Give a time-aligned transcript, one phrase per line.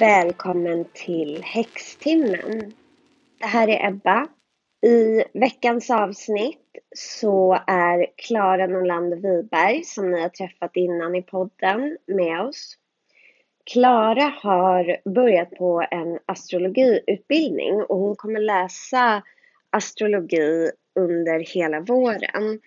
[0.00, 2.72] Välkommen till Häxtimmen.
[3.38, 4.28] Det här är Ebba.
[4.86, 11.98] I veckans avsnitt så är Klara Norlander Wiberg, som ni har träffat innan i podden,
[12.06, 12.79] med oss.
[13.64, 19.22] Klara har börjat på en astrologiutbildning och hon kommer läsa
[19.70, 22.60] astrologi under hela våren.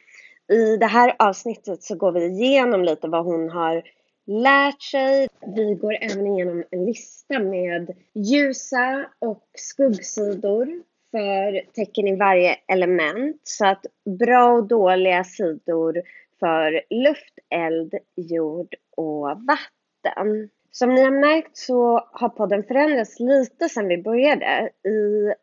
[0.52, 3.84] I det här avsnittet så går vi igenom lite vad hon har
[4.26, 5.28] lärt sig.
[5.56, 13.42] Vi går även igenom en lista med ljusa och skuggsidor för tecken i varje element.
[13.44, 13.86] Så att
[14.20, 16.02] bra och dåliga sidor
[16.40, 20.50] för luft, eld, jord och vatten.
[20.76, 24.70] Som ni har märkt så har podden förändrats lite sedan vi började.
[24.86, 25.34] I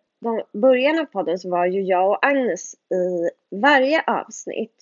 [0.59, 4.75] början av podden så var ju jag och Agnes i varje avsnitt.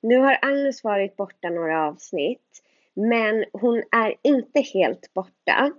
[0.00, 2.62] Nu har Agnes varit borta några avsnitt.
[2.94, 5.72] Men hon är inte helt borta.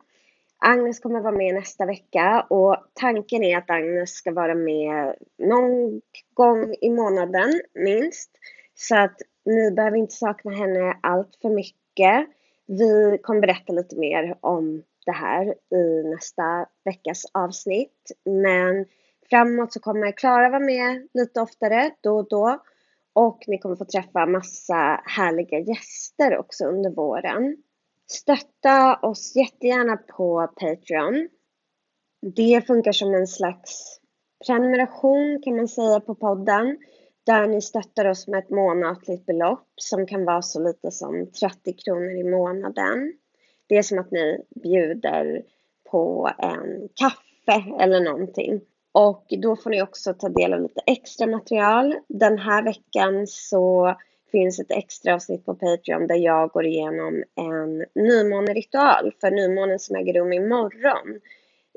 [0.57, 6.01] Agnes kommer vara med nästa vecka och tanken är att Agnes ska vara med någon
[6.33, 8.31] gång i månaden minst.
[8.75, 12.27] Så att ni behöver inte sakna henne allt för mycket.
[12.67, 18.11] Vi kommer berätta lite mer om det här i nästa veckas avsnitt.
[18.25, 18.85] Men
[19.29, 22.63] framåt så kommer Klara vara med lite oftare då och då.
[23.13, 27.57] Och ni kommer få träffa massa härliga gäster också under våren.
[28.11, 31.29] Stötta oss jättegärna på Patreon.
[32.35, 33.99] Det funkar som en slags
[34.45, 36.77] prenumeration kan man säga på podden.
[37.25, 41.73] Där ni stöttar oss med ett månatligt belopp som kan vara så lite som 30
[41.73, 43.13] kronor i månaden.
[43.67, 45.43] Det är som att ni bjuder
[45.91, 48.61] på en kaffe eller någonting.
[48.91, 51.95] Och då får ni också ta del av lite extra material.
[52.07, 53.95] Den här veckan så
[54.31, 59.95] finns ett extra avsnitt på Patreon där jag går igenom en nymåneritual för nymånen som
[59.95, 61.19] äger rum imorgon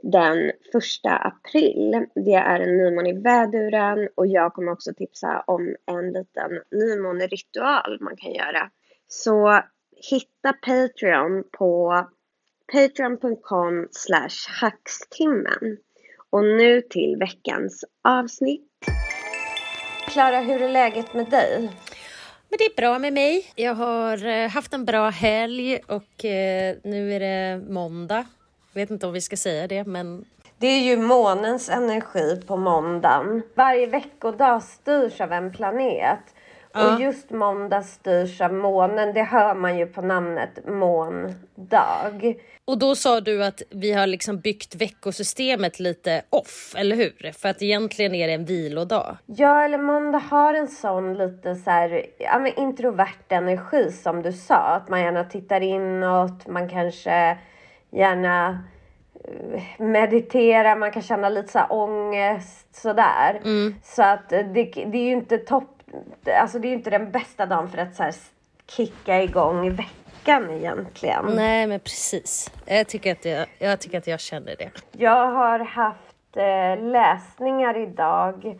[0.02, 2.06] den första april.
[2.14, 7.98] Det är en nymåne i väduren och jag kommer också tipsa om en liten nymåneritual
[8.00, 8.70] man kan göra.
[9.08, 9.62] Så
[10.10, 12.06] hitta Patreon på
[12.72, 13.88] patreon.com
[14.60, 15.78] hackstimmen.
[16.30, 18.70] Och nu till veckans avsnitt.
[20.08, 21.70] Klara, hur är läget med dig?
[22.48, 23.52] Men det är bra med mig.
[23.54, 28.26] Jag har eh, haft en bra helg och eh, nu är det måndag.
[28.76, 30.24] Vet inte om vi ska säga det, men...
[30.58, 33.42] Det är ju månens energi på måndagen.
[33.54, 36.18] Varje veckodag styrs av en planet.
[36.72, 36.94] Ja.
[36.94, 39.14] Och just måndag styrs av månen.
[39.14, 42.12] Det hör man ju på namnet måndag.
[42.64, 47.32] Och då sa du att vi har liksom byggt veckosystemet lite off, eller hur?
[47.32, 49.16] För att egentligen är det en vilodag.
[49.26, 54.32] Ja, eller måndag har en sån lite så här, ja, men introvert energi som du
[54.32, 54.56] sa.
[54.56, 57.38] Att man gärna tittar inåt, man kanske
[57.96, 58.64] gärna
[59.24, 63.40] eh, mediterar, man kan känna lite så här ångest sådär.
[63.44, 63.74] Mm.
[63.82, 65.72] Så att det, det är ju inte topp
[66.40, 68.14] alltså det är ju inte den bästa dagen för att så här
[68.66, 71.24] kicka igång veckan egentligen.
[71.34, 72.52] Nej, men precis.
[72.66, 74.70] Jag tycker att jag, jag, tycker att jag känner det.
[74.92, 78.58] Jag har haft eh, läsningar idag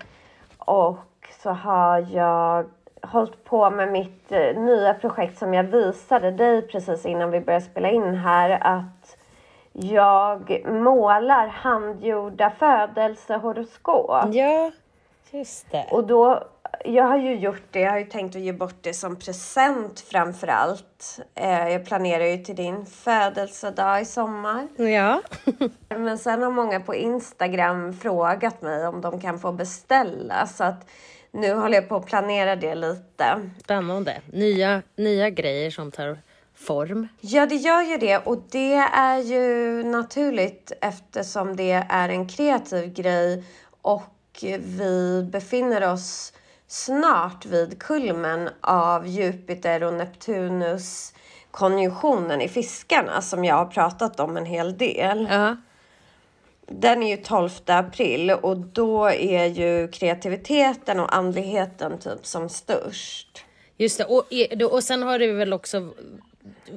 [0.58, 2.66] och så har jag
[3.02, 7.64] hållit på med mitt eh, nya projekt som jag visade dig precis innan vi började
[7.64, 8.95] spela in här att
[9.78, 14.34] jag målar handgjorda födelsehoroskop.
[14.34, 14.70] Ja,
[15.30, 15.86] just det.
[15.90, 16.42] Och då
[16.84, 17.80] jag har ju gjort det.
[17.80, 21.20] Jag har ju tänkt att ge bort det som present framför allt.
[21.34, 24.68] Eh, jag planerar ju till din födelsedag i sommar.
[24.76, 25.22] Ja.
[25.88, 30.46] Men sen har många på Instagram frågat mig om de kan få beställa.
[30.46, 30.90] Så att
[31.30, 33.50] nu håller jag på att planera det lite.
[33.64, 34.20] Spännande.
[34.32, 36.18] Nya, nya grejer som tar
[36.56, 37.08] form.
[37.20, 38.18] Ja, det gör ju det.
[38.18, 43.44] Och det är ju naturligt eftersom det är en kreativ grej
[43.82, 46.32] och vi befinner oss
[46.66, 51.12] snart vid kulmen av Jupiter och Neptunus
[51.50, 55.28] konjunktionen i fiskarna som jag har pratat om en hel del.
[55.30, 55.56] Ja.
[56.66, 63.44] Den är ju 12 april och då är ju kreativiteten och andligheten typ som störst.
[63.76, 65.90] Just det, och, och sen har du väl också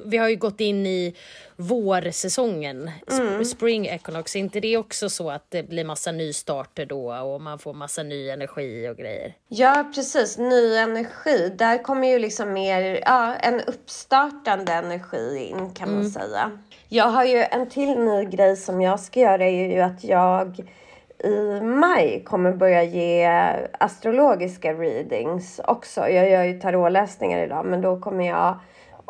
[0.04, 1.14] vi har ju gått in i
[1.56, 3.44] vårsäsongen, mm.
[3.44, 4.36] spring equinox.
[4.36, 8.02] Är inte det också så att det blir massa nystarter då och man får massa
[8.02, 9.34] ny energi och grejer?
[9.48, 10.38] Ja, precis.
[10.38, 11.52] Ny energi.
[11.58, 16.10] Där kommer ju liksom mer, ja, en uppstartande energi in kan man mm.
[16.10, 16.50] säga.
[16.88, 20.60] Jag har ju en till ny grej som jag ska göra är ju att jag
[21.24, 23.26] i maj kommer börja ge
[23.78, 26.08] astrologiska readings också.
[26.08, 28.58] Jag gör ju tarotläsningar idag men då kommer jag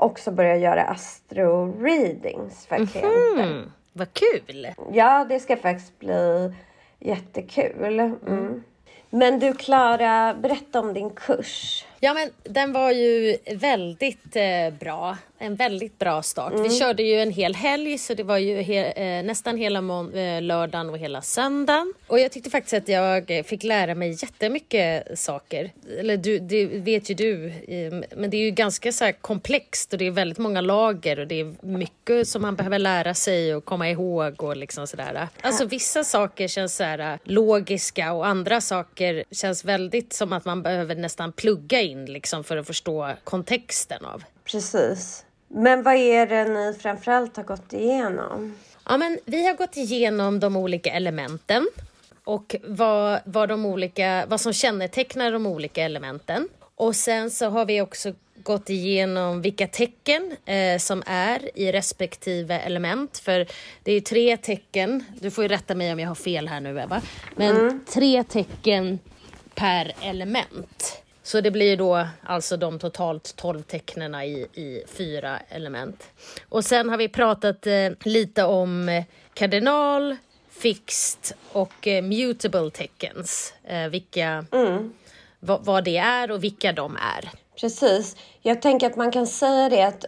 [0.00, 3.42] också börja göra astro-readings för klienter.
[3.42, 4.68] Mm, vad kul!
[4.92, 6.52] Ja, det ska faktiskt bli
[6.98, 7.98] jättekul.
[8.00, 8.62] Mm.
[9.10, 11.84] Men du Klara, berätta om din kurs.
[12.00, 15.16] Ja, men den var ju väldigt eh, bra.
[15.42, 16.52] En väldigt bra start.
[16.52, 16.62] Mm.
[16.62, 20.42] Vi körde ju en hel helg, så det var ju he eh, nästan hela eh,
[20.42, 21.94] lördagen och hela söndagen.
[22.06, 25.72] Och jag tyckte faktiskt att jag fick lära mig jättemycket saker.
[25.98, 29.98] Eller du, det vet ju du, eh, men det är ju ganska så komplext och
[29.98, 33.64] det är väldigt många lager och det är mycket som man behöver lära sig och
[33.64, 35.28] komma ihåg och liksom sådär.
[35.40, 40.62] Alltså vissa saker känns så här logiska och andra saker känns väldigt som att man
[40.62, 44.24] behöver nästan plugga in liksom för att förstå kontexten av.
[44.44, 45.24] Precis.
[45.54, 48.54] Men vad är det ni framförallt har gått igenom?
[48.88, 51.68] Ja, men vi har gått igenom de olika elementen
[52.24, 56.48] och vad, vad, de olika, vad som kännetecknar de olika elementen.
[56.74, 58.12] Och sen så har vi också
[58.42, 63.18] gått igenom vilka tecken eh, som är i respektive element.
[63.18, 63.46] För
[63.82, 66.80] det är tre tecken, du får ju rätta mig om jag har fel här nu
[66.80, 67.02] Eva,
[67.36, 67.84] men mm.
[67.88, 68.98] tre tecken
[69.54, 71.02] per element.
[71.30, 76.10] Så det blir då alltså de totalt 12 tecknen i, i fyra element.
[76.48, 79.04] Och sen har vi pratat eh, lite om eh,
[79.34, 80.16] kardinal,
[80.48, 83.54] fixed och eh, mutable teckens.
[83.64, 84.92] Eh, vilka, mm.
[85.40, 87.30] vad det är och vilka de är.
[87.60, 88.16] Precis.
[88.42, 90.04] Jag tänker att man kan säga det att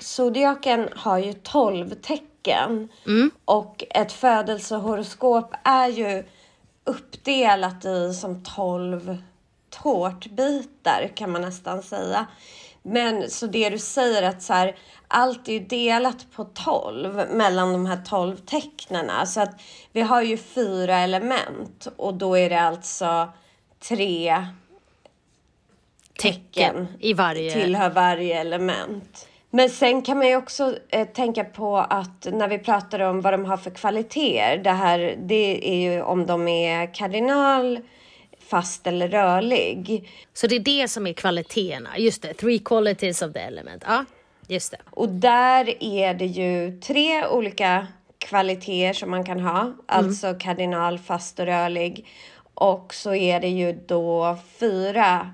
[0.00, 3.30] zodiaken har ju 12 tecken mm.
[3.44, 6.24] och ett födelsehoroskop är ju
[6.84, 9.18] uppdelat i som 12
[9.82, 12.26] tårtbitar kan man nästan säga.
[12.82, 14.76] Men så det du säger att så här,
[15.08, 19.26] allt är ju delat på 12 mellan de här 12 tecknena.
[19.26, 19.60] Så att
[19.92, 23.32] vi har ju fyra element och då är det alltså
[23.88, 24.46] tre
[26.18, 27.52] tecken, i varje...
[27.52, 29.28] tillhör varje element.
[29.50, 33.32] Men sen kan man ju också eh, tänka på att när vi pratar om vad
[33.32, 34.58] de har för kvaliteter.
[34.64, 37.78] Det här, det är ju om de är kardinal,
[38.50, 40.08] fast eller rörlig.
[40.34, 43.84] Så det är det som är kvaliteterna, just det, three qualities of the element.
[43.86, 44.04] Ja,
[44.46, 44.78] just det.
[44.90, 47.86] Och där är det ju tre olika
[48.18, 49.74] kvaliteter som man kan ha, mm.
[49.86, 52.06] alltså kardinal, fast och rörlig.
[52.54, 55.32] Och så är det ju då fyra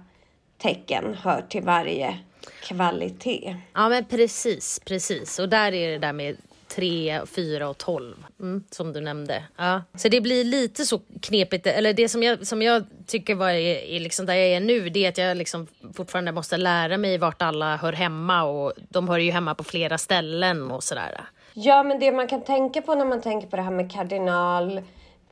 [0.58, 2.18] tecken hör till varje
[2.62, 3.56] kvalitet.
[3.74, 5.38] Ja men precis, precis.
[5.38, 6.36] Och där är det där med
[6.74, 9.42] 3, 4 och 12 mm, som du nämnde.
[9.56, 9.82] Ja.
[9.94, 14.00] Så det blir lite så knepigt, eller det som jag, som jag tycker var är,
[14.00, 15.66] liksom där jag är nu, det är att jag liksom
[15.96, 19.98] fortfarande måste lära mig vart alla hör hemma och de hör ju hemma på flera
[19.98, 21.20] ställen och sådär.
[21.52, 24.82] Ja, men det man kan tänka på när man tänker på det här med kardinal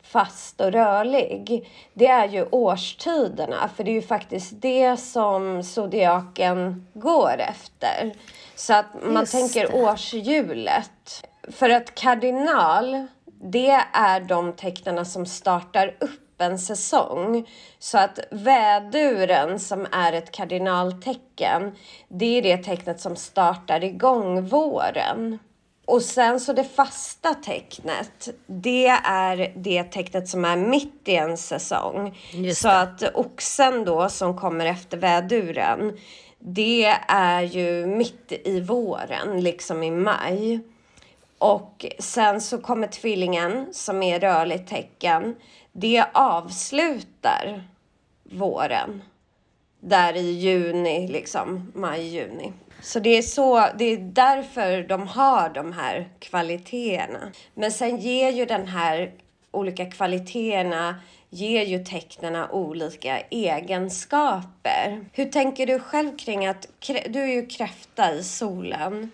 [0.02, 3.70] fast och rörlig, det är ju årstiderna.
[3.76, 8.12] För det är ju faktiskt det som zodiaken går efter.
[8.54, 9.82] Så att man Just tänker det.
[9.82, 11.24] årshjulet.
[11.54, 13.06] För att kardinal,
[13.42, 17.48] det är de tecknen som startar upp en säsong.
[17.78, 21.76] Så att väduren som är ett kardinaltecken,
[22.08, 25.38] det är det tecknet som startar igång våren.
[25.84, 31.38] Och sen så det fasta tecknet, det är det tecknet som är mitt i en
[31.38, 32.18] säsong.
[32.54, 35.98] Så att oxen då som kommer efter väduren,
[36.38, 40.60] det är ju mitt i våren, liksom i maj.
[41.42, 45.36] Och sen så kommer tvillingen som är rörligt tecken.
[45.72, 47.64] Det avslutar
[48.22, 49.02] våren.
[49.80, 52.52] Där i juni, liksom maj-juni.
[52.82, 57.32] Så det är, så, det är därför de har de här kvaliteterna.
[57.54, 59.12] Men sen ger ju den här
[59.50, 60.94] olika kvaliteterna
[61.30, 65.04] ger ju tecknena olika egenskaper.
[65.12, 66.68] Hur tänker du själv kring att
[67.08, 69.10] du är ju kräfta i solen.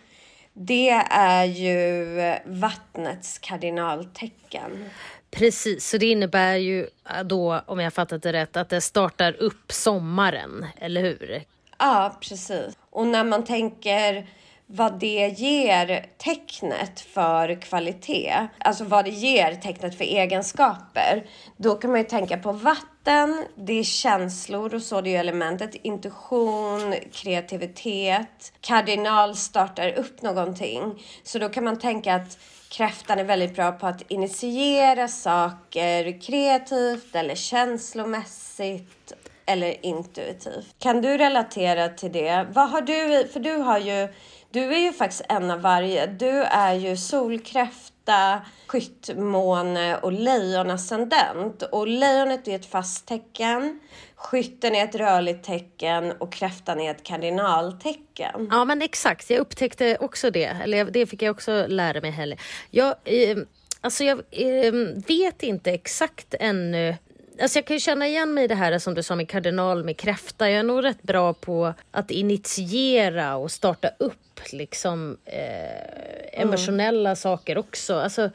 [0.60, 4.90] Det är ju vattnets kardinaltecken.
[5.30, 9.32] Precis, så det innebär ju äh, då, om jag fattat det rätt, att det startar
[9.42, 11.42] upp sommaren, eller hur?
[11.78, 12.78] Ja, precis.
[12.90, 14.26] Och när man tänker
[14.70, 21.90] vad det ger tecknet för kvalitet, alltså vad det ger tecknet för egenskaper, då kan
[21.90, 28.52] man ju tänka på vatten, det är känslor och så, det är elementet, intuition, kreativitet,
[28.60, 31.02] kardinal startar upp någonting.
[31.22, 32.38] Så då kan man tänka att
[32.70, 39.12] kräftan är väldigt bra på att initiera saker kreativt eller känslomässigt
[39.46, 40.74] eller intuitivt.
[40.78, 42.46] Kan du relatera till det?
[42.52, 44.08] Vad har du, för du har ju
[44.50, 46.06] du är ju faktiskt en av varje.
[46.06, 51.62] Du är ju solkräfta skyttmåne och lejonascendent.
[51.62, 53.80] Och lejonet är ett fast tecken,
[54.14, 58.48] skytten är ett rörligt tecken och kräftan är ett kardinaltecken.
[58.50, 60.56] Ja men exakt, jag upptäckte också det.
[60.62, 62.40] Eller det fick jag också lära mig heller.
[62.70, 63.38] Jag, eh,
[63.80, 64.72] alltså jag eh,
[65.06, 66.96] vet inte exakt ännu
[67.40, 69.84] Alltså jag kan ju känna igen mig i det här som du sa med kardinal
[69.84, 70.50] med kräfta.
[70.50, 77.16] Jag är nog rätt bra på att initiera och starta upp liksom eh, emotionella mm.
[77.16, 77.94] saker också.
[77.94, 78.30] Alltså,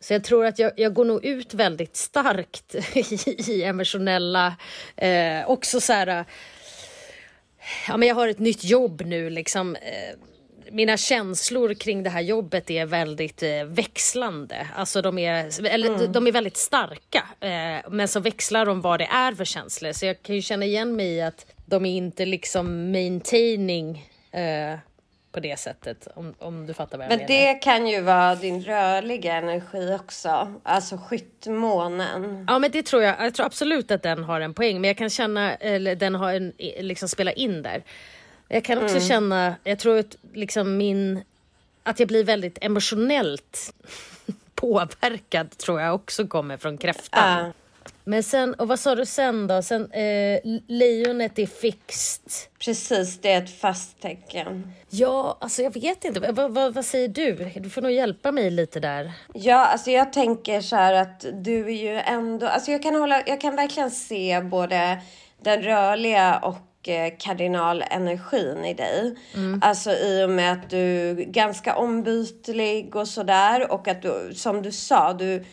[0.00, 4.56] så jag tror att jag, jag går nog ut väldigt starkt i, i emotionella,
[4.96, 6.24] eh, också så här,
[7.88, 9.76] ja men jag har ett nytt jobb nu liksom.
[10.70, 14.66] Mina känslor kring det här jobbet är väldigt eh, växlande.
[14.74, 16.12] Alltså de är, eller, mm.
[16.12, 17.24] de är väldigt starka.
[17.40, 19.92] Eh, men så växlar de vad det är för känslor.
[19.92, 24.78] Så jag kan ju känna igen mig i att de är inte liksom maintaining eh,
[25.32, 26.08] på det sättet.
[26.14, 27.28] Om, om du fattar vad jag men menar.
[27.28, 30.54] Men det kan ju vara din rörliga energi också.
[30.62, 32.44] Alltså skyttmånen.
[32.48, 33.16] Ja men det tror jag.
[33.20, 34.80] Jag tror absolut att den har en poäng.
[34.80, 37.82] Men jag kan känna, eller den har en, liksom spelar in där.
[38.48, 39.08] Jag kan också mm.
[39.08, 41.24] känna, jag tror att liksom min,
[41.82, 43.74] att jag blir väldigt emotionellt
[44.54, 47.46] påverkad tror jag också kommer från kräftan.
[47.46, 47.50] Uh.
[48.04, 49.62] Men sen, och vad sa du sen då?
[49.62, 52.50] Sen, eh, lejonet är fixt.
[52.58, 54.72] Precis, det är ett fast tecken.
[54.90, 56.20] Ja, alltså jag vet inte.
[56.20, 57.50] V vad, säger du?
[57.56, 59.12] Du får nog hjälpa mig lite där.
[59.34, 62.46] Ja, alltså jag tänker så här att du är ju ändå...
[62.46, 64.98] Alltså jag kan, hålla, jag kan verkligen se både
[65.42, 66.56] den rörliga och
[66.88, 69.14] Eh, kardinalenergin i dig.
[69.34, 69.60] Mm.
[69.64, 74.62] Alltså i och med att du är ganska ombytlig och sådär och att du, som
[74.62, 75.44] du sa, du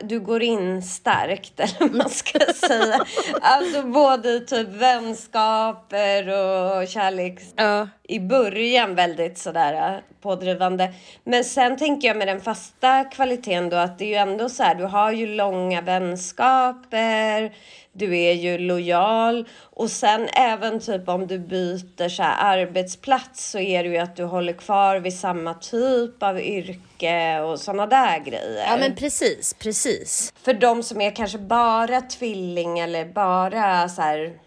[0.00, 3.04] du går in starkt, eller vad man ska säga.
[3.40, 7.40] Alltså både i typ vänskaper och kärlek.
[7.56, 7.88] Ja.
[8.02, 10.92] I början väldigt sådär äh, pådrivande.
[11.24, 14.62] Men sen tänker jag med den fasta kvaliteten då att det är ju ändå så
[14.62, 17.52] här, du har ju långa vänskaper,
[17.98, 23.84] du är ju lojal och sen även typ om du byter så arbetsplats så är
[23.84, 28.64] det ju att du håller kvar vid samma typ av yrke och sådana där grejer.
[28.70, 30.32] Ja men precis, precis.
[30.42, 34.38] För de som är kanske bara tvilling eller bara så här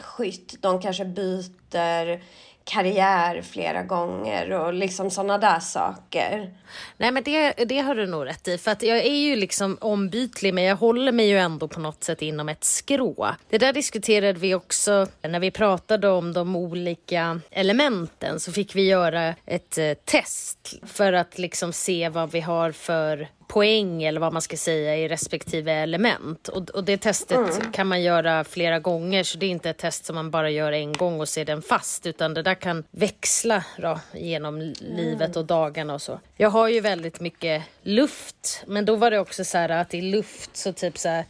[0.00, 2.22] skytt, de kanske byter
[2.68, 6.54] karriär flera gånger och liksom sådana där saker.
[6.96, 9.78] Nej men det, det har du nog rätt i för att jag är ju liksom
[9.80, 13.34] ombytlig men jag håller mig ju ändå på något sätt inom ett skrå.
[13.48, 18.86] Det där diskuterade vi också när vi pratade om de olika elementen så fick vi
[18.86, 24.32] göra ett eh, test för att liksom se vad vi har för poäng eller vad
[24.32, 26.48] man ska säga i respektive element.
[26.48, 27.72] Och, och det testet mm.
[27.72, 30.72] kan man göra flera gånger så det är inte ett test som man bara gör
[30.72, 34.74] en gång och ser den fast utan det där kan växla då, genom mm.
[34.80, 36.20] livet och dagarna och så.
[36.36, 40.00] Jag har ju väldigt mycket luft men då var det också så här att i
[40.00, 41.24] luft så typ så här,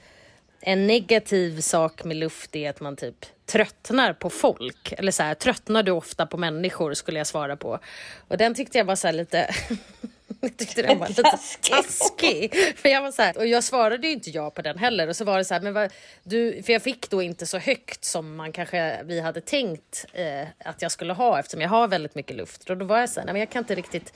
[0.60, 4.92] en negativ sak med luft är att man typ tröttnar på folk.
[4.92, 7.78] Eller så här, tröttnar du ofta på människor skulle jag svara på.
[8.28, 9.54] Och den tyckte jag var så lite
[10.40, 11.23] jag tyckte den var lite
[11.61, 12.54] taskig.
[12.76, 15.08] För jag var så här, och jag svarade ju inte ja på den heller.
[15.08, 15.92] Och så var det så här, men vad,
[16.23, 20.49] du, för jag fick då inte så högt som man kanske vi hade tänkt eh,
[20.64, 22.70] att jag skulle ha eftersom jag har väldigt mycket luft.
[22.70, 24.12] Och då var jag så här, nej men jag kan inte riktigt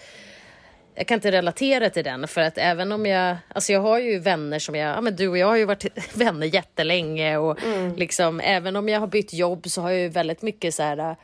[0.94, 4.18] jag kan inte relatera till den för att även om jag, alltså jag har ju
[4.18, 7.96] vänner som jag, ja men du och jag har ju varit vänner jättelänge och mm.
[7.96, 11.16] liksom även om jag har bytt jobb så har jag ju väldigt mycket så här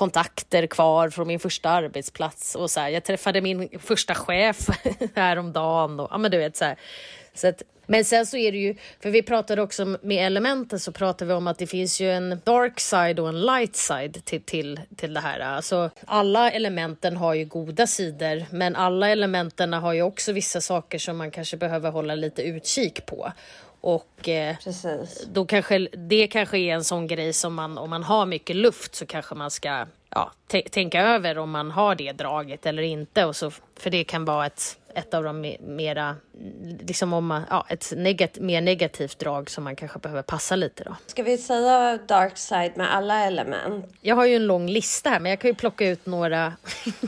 [0.00, 4.56] kontakter kvar från min första arbetsplats och så här, jag träffade min första chef
[5.14, 6.76] häromdagen och ja men du vet så här.
[7.34, 10.92] Så att, men sen så är det ju, för vi pratade också med elementen så
[10.92, 14.42] pratade vi om att det finns ju en dark side och en light side till,
[14.42, 15.40] till, till det här.
[15.40, 20.98] Alltså alla elementen har ju goda sidor men alla elementen har ju också vissa saker
[20.98, 23.32] som man kanske behöver hålla lite utkik på.
[23.80, 24.56] Och eh,
[25.26, 28.94] då kanske det kanske är en sån grej som man om man har mycket luft
[28.94, 30.32] så kanske man ska ja,
[30.70, 33.24] tänka över om man har det draget eller inte.
[33.24, 36.16] Och så, för det kan vara ett, ett av de mera,
[36.80, 40.84] liksom om man, ja, ett negat, mer negativt drag som man kanske behöver passa lite
[40.84, 40.96] då.
[41.06, 43.86] Ska vi säga dark side med alla element?
[44.00, 46.52] Jag har ju en lång lista här men jag kan ju plocka ut några.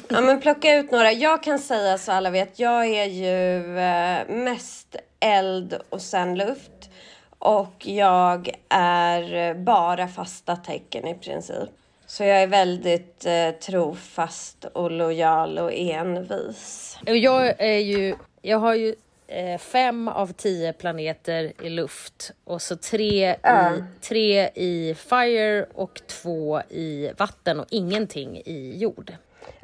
[0.09, 1.13] ja men plocka ut några.
[1.13, 6.91] Jag kan säga så alla vet, jag är ju eh, mest eld och sen luft.
[7.39, 11.71] Och jag är bara fasta tecken i princip.
[12.13, 16.99] Så jag är väldigt eh, trofast och lojal och envis.
[17.07, 18.95] Jag är ju, jag har ju
[19.27, 23.75] eh, fem av tio planeter i luft och så tre, mm.
[23.75, 29.13] i, tre i fire och två i vatten och ingenting i jord.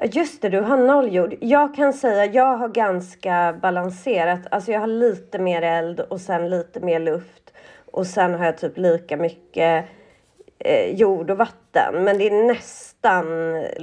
[0.03, 1.35] Just det, du har noll jord.
[1.41, 4.41] Jag kan säga jag har ganska balanserat.
[4.51, 7.53] Alltså jag har lite mer eld och sen lite mer luft.
[7.93, 9.85] Och sen har jag typ lika mycket
[10.59, 12.05] eh, jord och vatten.
[12.05, 13.27] Men det är nästan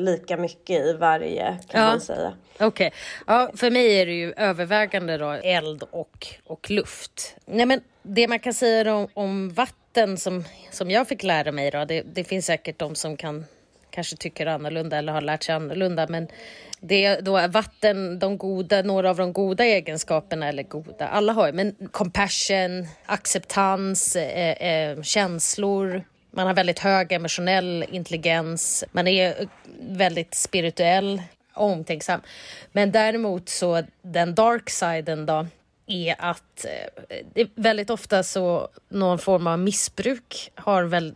[0.05, 1.87] lika mycket i varje kan ja.
[1.87, 2.33] man säga.
[2.53, 2.67] Okej.
[2.67, 2.91] Okay.
[3.27, 7.35] Ja, för mig är det ju övervägande då eld och, och luft.
[7.45, 11.71] Nej, men det man kan säga om, om vatten som, som jag fick lära mig
[11.71, 13.45] då, det, det finns säkert de som kan
[13.89, 16.07] kanske tycker annorlunda eller har lärt sig annorlunda.
[16.09, 16.27] Men
[16.79, 21.47] det är då vatten, de goda, några av de goda egenskaperna, eller goda, alla har
[21.47, 26.03] ju, men compassion, acceptans, eh, eh, känslor.
[26.35, 28.83] Man har väldigt hög emotionell intelligens.
[28.91, 29.47] Man är
[29.79, 31.21] väldigt spirituell,
[31.53, 32.21] omtänksam.
[32.71, 35.47] Men däremot så den dark siden då
[35.87, 36.65] är att
[37.35, 41.13] eh, väldigt ofta så någon form av missbruk har väl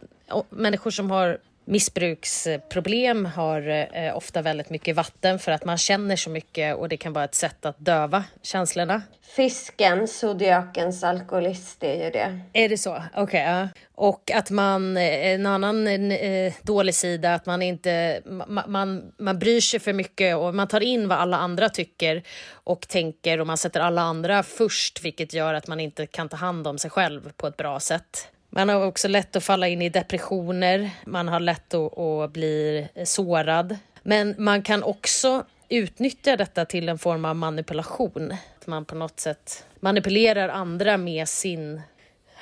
[0.49, 1.37] människor som har
[1.69, 6.97] missbruksproblem har eh, ofta väldigt mycket vatten för att man känner så mycket och det
[6.97, 9.01] kan vara ett sätt att döva känslorna.
[9.35, 12.39] Fisken, zodiakens alkoholist, är ju det.
[12.53, 12.95] Är det så?
[12.95, 13.23] Okej.
[13.23, 13.67] Okay, ja.
[13.95, 19.39] Och att man, eh, en annan eh, dålig sida, att man inte, man, man, man
[19.39, 23.47] bryr sig för mycket och man tar in vad alla andra tycker och tänker och
[23.47, 26.91] man sätter alla andra först, vilket gör att man inte kan ta hand om sig
[26.91, 28.27] själv på ett bra sätt.
[28.49, 32.87] Man har också lätt att falla in i depressioner, man har lätt att, att bli
[33.03, 33.77] sårad.
[34.03, 38.31] Men man kan också utnyttja detta till en form av manipulation.
[38.59, 41.81] Att man på något sätt manipulerar andra med sin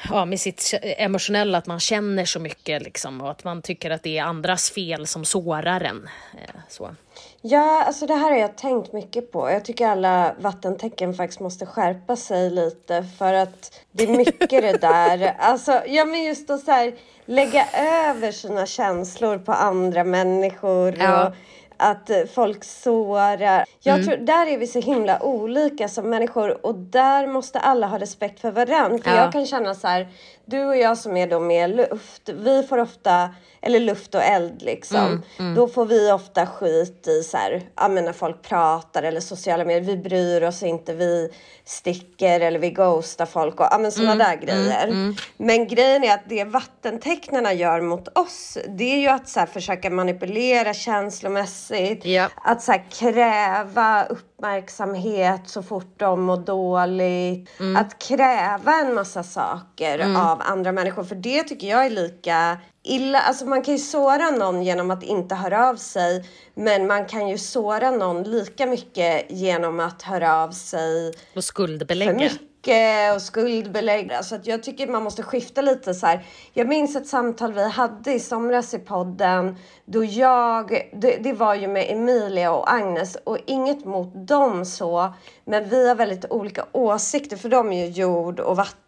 [0.10, 4.04] ja, med sitt emotionella, att man känner så mycket liksom, och att man tycker att
[4.04, 6.10] det är andras fel som sårar en.
[6.34, 6.96] Eh, så.
[7.42, 9.50] Ja, alltså det här har jag tänkt mycket på.
[9.50, 14.82] Jag tycker alla vattentecken faktiskt måste skärpa sig lite för att det är mycket det
[14.82, 15.36] där.
[15.40, 16.94] Alltså, ja men just att så här,
[17.26, 17.66] lägga
[18.10, 20.98] över sina känslor på andra människor.
[20.98, 21.28] Ja.
[21.28, 21.34] Och,
[21.78, 23.66] att folk sårar.
[23.80, 24.06] Jag mm.
[24.06, 28.40] tror, där är vi så himla olika som människor och där måste alla ha respekt
[28.40, 29.04] för varandra.
[29.04, 29.16] För ja.
[29.16, 30.08] jag kan känna så här,
[30.48, 33.30] du och jag som är då med luft, vi får ofta,
[33.62, 35.56] eller luft och eld liksom, mm, mm.
[35.56, 39.66] då får vi ofta skit i så här, ja men när folk pratar eller sociala
[39.66, 41.30] medier, vi bryr oss inte, vi
[41.66, 44.88] sticker eller vi ghostar folk och ja men sådana mm, där grejer.
[44.88, 45.16] Mm, mm.
[45.38, 49.48] Men grejen är att det vattentecknarna gör mot oss, det är ju att så här,
[49.48, 52.32] försöka manipulera känslomässigt, yep.
[52.36, 54.08] att så här, kräva
[54.38, 57.76] uppmärksamhet så fort de mår dåligt, mm.
[57.76, 61.04] att kräva en massa saker av av andra människor.
[61.04, 63.20] För det tycker jag är lika illa.
[63.20, 66.26] Alltså man kan ju såra någon genom att inte höra av sig.
[66.56, 71.14] Men man kan ju såra någon lika mycket genom att höra av sig.
[71.36, 72.12] Och skuldbelägga.
[72.12, 74.24] För mycket och skuldbelägga.
[74.24, 76.26] Så att jag tycker man måste skifta lite så här.
[76.54, 81.56] Jag minns ett samtal vi hade i somras i podden då jag, det, det, var
[81.56, 85.14] ju med Emilia och Agnes och inget mot dem så,
[85.46, 88.87] men vi har väldigt olika åsikter för de är ju jord och vatten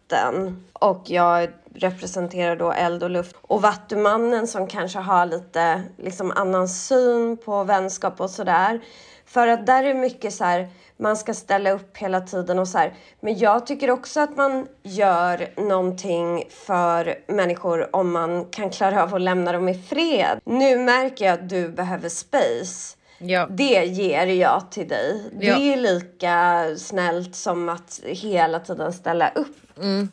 [0.72, 3.36] och jag representerar då eld och luft.
[3.42, 8.80] Och Vattumannen som kanske har lite liksom annan syn på vänskap och sådär.
[9.26, 12.78] För att där är mycket så här, man ska ställa upp hela tiden och så
[12.78, 12.94] här.
[13.20, 19.14] Men jag tycker också att man gör någonting för människor om man kan klara av
[19.14, 20.40] att lämna dem i fred.
[20.44, 22.96] Nu märker jag att du behöver space.
[23.22, 23.46] Ja.
[23.50, 25.22] Det ger jag till dig.
[25.40, 25.58] Ja.
[25.58, 29.78] Det är lika snällt som att hela tiden ställa upp.
[29.78, 30.08] Mm.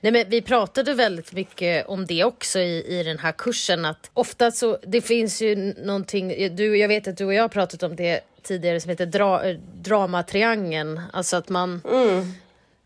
[0.00, 3.84] Nej, men vi pratade väldigt mycket om det också i, i den här kursen.
[3.84, 7.48] Att ofta så, det finns ju någonting, du, jag vet att du och jag har
[7.48, 9.42] pratat om det tidigare som heter dra,
[9.74, 11.00] dramatriangeln.
[11.12, 12.32] Alltså att man mm.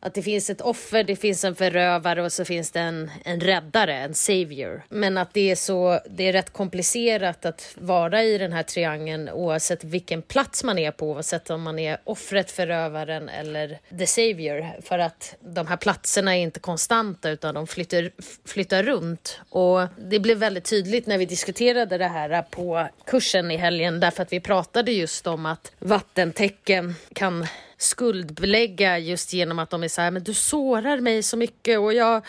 [0.05, 3.41] Att det finns ett offer, det finns en förövare och så finns det en, en
[3.41, 4.83] räddare, en savior.
[4.89, 9.29] Men att det är så, det är rätt komplicerat att vara i den här triangeln
[9.29, 14.83] oavsett vilken plats man är på, oavsett om man är offret, förövaren eller the savior.
[14.83, 18.11] För att de här platserna är inte konstanta utan de flyttar,
[18.45, 19.41] flyttar runt.
[19.49, 24.23] Och det blev väldigt tydligt när vi diskuterade det här på kursen i helgen därför
[24.23, 27.47] att vi pratade just om att vattentecken kan
[27.83, 31.95] skuldbelägga just genom att de är så här, men du sårar mig så mycket och
[31.95, 32.23] jag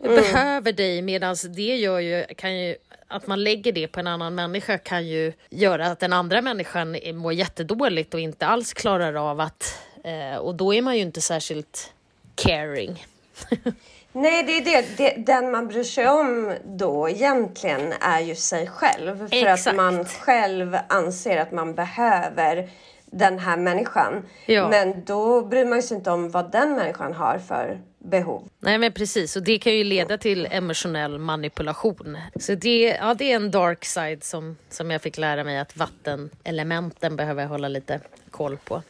[0.00, 0.16] mm.
[0.16, 1.02] behöver dig.
[1.02, 2.76] Medan det gör ju, kan ju,
[3.08, 6.96] att man lägger det på en annan människa kan ju göra att den andra människan
[7.14, 11.20] mår jättedåligt och inte alls klarar av att, eh, och då är man ju inte
[11.20, 11.92] särskilt
[12.34, 13.06] caring.
[14.12, 14.96] Nej, det är det.
[14.96, 15.32] det.
[15.32, 19.28] Den man bryr sig om då egentligen är ju sig själv.
[19.28, 19.66] För Exakt.
[19.66, 22.70] att man själv anser att man behöver
[23.10, 24.22] den här människan.
[24.46, 24.68] Ja.
[24.68, 28.48] Men då bryr man sig inte om vad den människan har för behov.
[28.58, 32.18] Nej men precis, och det kan ju leda till emotionell manipulation.
[32.40, 35.76] Så det, ja, det är en dark side som, som jag fick lära mig att
[35.76, 38.82] vattenelementen behöver jag hålla lite koll på.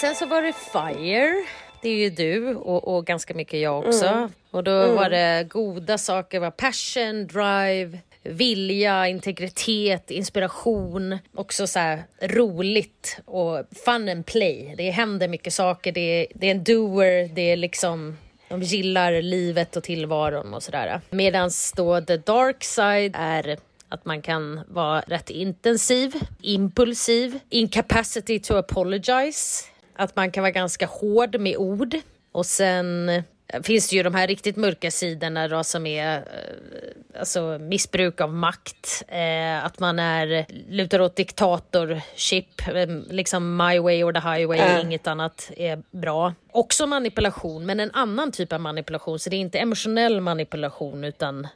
[0.00, 1.44] Sen så var det FIRE.
[1.82, 4.06] Det är ju du och, och ganska mycket jag också.
[4.06, 4.30] Mm.
[4.50, 4.96] Och då mm.
[4.96, 11.18] var det goda saker, var passion, drive, vilja, integritet, inspiration.
[11.34, 14.74] Också så här roligt och fun and play.
[14.76, 15.92] Det händer mycket saker.
[15.92, 17.28] Det är, det är en doer.
[17.34, 18.16] Det är liksom
[18.48, 21.00] de gillar livet och tillvaron och sådär.
[21.10, 23.58] Medan då the dark side är
[23.88, 29.64] att man kan vara rätt intensiv, impulsiv, incapacity to apologize,
[29.96, 31.96] att man kan vara ganska hård med ord
[32.32, 33.22] och sen
[33.62, 38.34] finns det ju de här riktigt mörka sidorna då som är eh, alltså missbruk av
[38.34, 44.58] makt, eh, att man är lutar åt diktatorship, eh, liksom my way or the highway,
[44.58, 44.80] äh.
[44.80, 46.34] inget annat är bra.
[46.52, 51.48] Också manipulation, men en annan typ av manipulation, så det är inte emotionell manipulation utan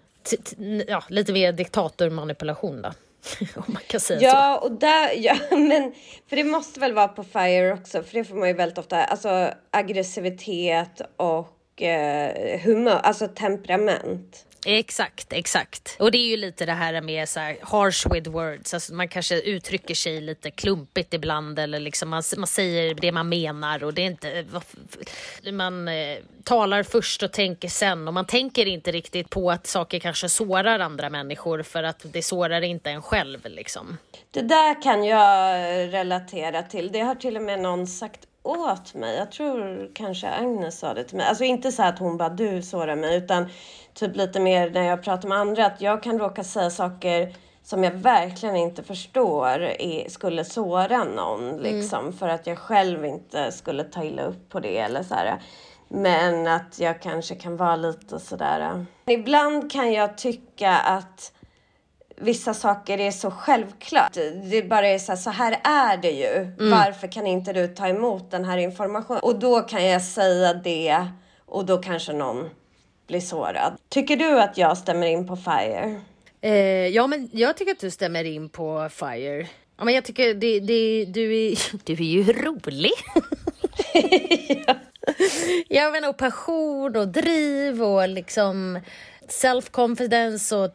[0.86, 2.88] ja, lite mer diktatormanipulation då.
[3.56, 4.66] Om man kan säga ja, så.
[4.66, 5.92] Och där, ja, men
[6.28, 9.04] för det måste väl vara på FIRE också, för det får man ju väldigt ofta,
[9.04, 14.46] alltså aggressivitet och eh, humör, alltså temperament.
[14.66, 15.96] Exakt, exakt.
[15.98, 19.08] Och det är ju lite det här med så här harsh with words, alltså man
[19.08, 23.94] kanske uttrycker sig lite klumpigt ibland eller liksom man, man säger det man menar och
[23.94, 24.44] det är inte,
[25.52, 29.98] man eh, talar först och tänker sen och man tänker inte riktigt på att saker
[29.98, 33.96] kanske sårar andra människor för att det sårar inte en själv liksom.
[34.30, 35.54] Det där kan jag
[35.94, 36.92] relatera till.
[36.92, 39.16] Det har till och med någon sagt åt mig.
[39.16, 41.26] Jag tror kanske Agnes sa det till mig.
[41.26, 43.48] Alltså inte så att hon bara du sårar mig utan
[43.94, 47.84] typ lite mer när jag pratar med andra att jag kan råka säga saker som
[47.84, 51.60] jag verkligen inte förstår är, skulle såra någon mm.
[51.60, 52.12] liksom mm.
[52.12, 55.42] för att jag själv inte skulle ta illa upp på det eller så här.
[55.88, 58.86] Men att jag kanske kan vara lite sådär.
[59.06, 61.32] Ibland kan jag tycka att
[62.20, 64.12] vissa saker är så självklart.
[64.50, 66.36] Det bara är så här, så här är det ju.
[66.36, 66.70] Mm.
[66.70, 69.22] Varför kan inte du ta emot den här informationen?
[69.22, 71.06] Och då kan jag säga det
[71.46, 72.50] och då kanske någon
[73.06, 73.76] blir sårad.
[73.88, 76.00] Tycker du att jag stämmer in på FIRE?
[76.40, 79.46] Eh, ja, men jag tycker att du stämmer in på FIRE.
[79.78, 82.92] Ja, men jag tycker det, det, du, är, du är ju rolig.
[84.66, 84.74] ja.
[85.68, 88.80] ja, men och passion och driv och liksom
[89.28, 90.74] self-confidence och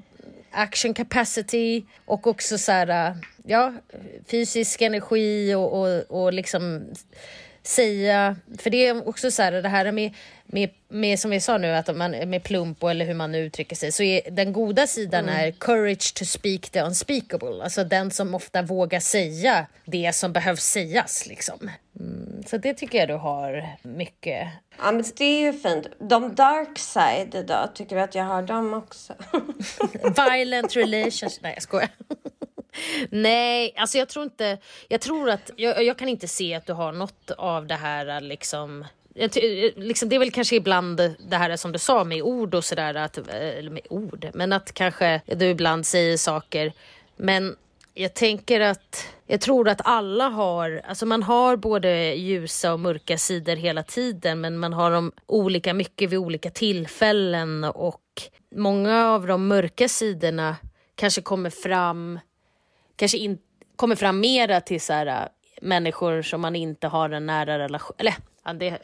[0.55, 3.73] action capacity och också så här, ja,
[4.27, 6.85] fysisk energi och, och, och liksom
[7.63, 10.13] säga, för det är också så här det här med,
[10.45, 13.75] med, med som vi sa nu, att man med plump eller hur man nu uttrycker
[13.75, 15.35] sig, så är den goda sidan mm.
[15.35, 20.63] är courage to speak the unspeakable, alltså den som ofta vågar säga det som behövs
[20.63, 21.69] sägas liksom.
[21.99, 24.47] Mm, så det tycker jag du har mycket.
[24.77, 25.87] Ja men det är ju fint.
[25.99, 29.13] De dark side då, tycker du att jag har dem också?
[30.31, 31.89] Violent relations, nej jag skojar.
[33.09, 36.73] Nej, alltså jag tror inte, jag tror att, jag, jag, kan inte se att du
[36.73, 38.85] har något av det här liksom
[39.75, 43.09] liksom, det är väl kanske ibland det här som du sa med ord och sådär,
[43.29, 46.73] eller med ord, men att kanske du ibland säger saker.
[47.15, 47.55] Men
[47.97, 53.17] jag tänker att jag tror att alla har, alltså man har både ljusa och mörka
[53.17, 58.01] sidor hela tiden, men man har dem olika mycket vid olika tillfällen och
[58.55, 60.55] många av de mörka sidorna
[60.95, 62.19] kanske kommer fram
[62.95, 63.37] kanske in,
[63.75, 65.27] kommer fram mera till så här, äh,
[65.61, 67.95] människor som man inte har en nära relation...
[67.97, 68.15] Eller,
[68.59, 68.79] det,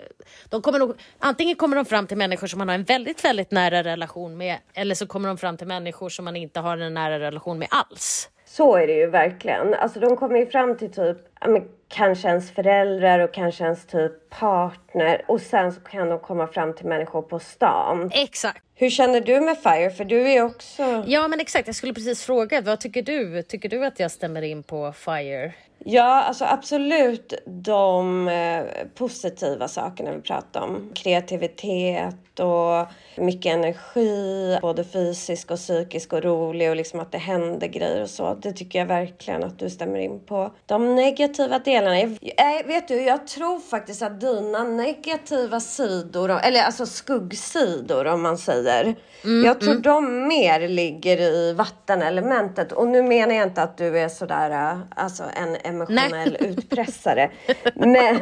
[0.50, 3.52] de kommer nog, antingen kommer de fram till människor som man har en väldigt, väldigt
[3.52, 6.93] nära relation med eller så kommer de fram till människor som man inte har en
[6.93, 8.30] nära relation med alls.
[8.52, 9.74] Så är det ju verkligen.
[9.74, 11.18] Alltså de kommer ju fram till typ,
[11.88, 16.74] kanske ens föräldrar och kanske ens typ partner och sen så kan de komma fram
[16.74, 18.12] till människor på stan.
[18.14, 18.64] Exakt.
[18.76, 19.90] Hur känner du med FIRE?
[19.90, 21.04] För du är också...
[21.08, 23.44] Ja men exakt, jag skulle precis fråga, vad tycker du?
[23.44, 25.54] Tycker du att jag stämmer in på FIRE?
[25.86, 28.63] Ja, alltså absolut de eh,
[28.96, 30.91] positiva sakerna vi pratar om.
[30.96, 37.67] Kreativitet och mycket energi, både fysisk och psykisk och rolig och liksom att det händer
[37.67, 38.34] grejer och så.
[38.34, 40.52] Det tycker jag verkligen att du stämmer in på.
[40.65, 46.63] De negativa delarna, jag, jag, vet du, jag tror faktiskt att dina negativa sidor, eller
[46.63, 49.82] alltså skuggsidor om man säger, mm, jag tror mm.
[49.82, 52.72] de mer ligger i vattenelementet.
[52.72, 56.50] Och nu menar jag inte att du är sådär, eh, alltså en emotionell Nej.
[56.50, 57.32] utpressare.
[57.76, 58.22] Men, men,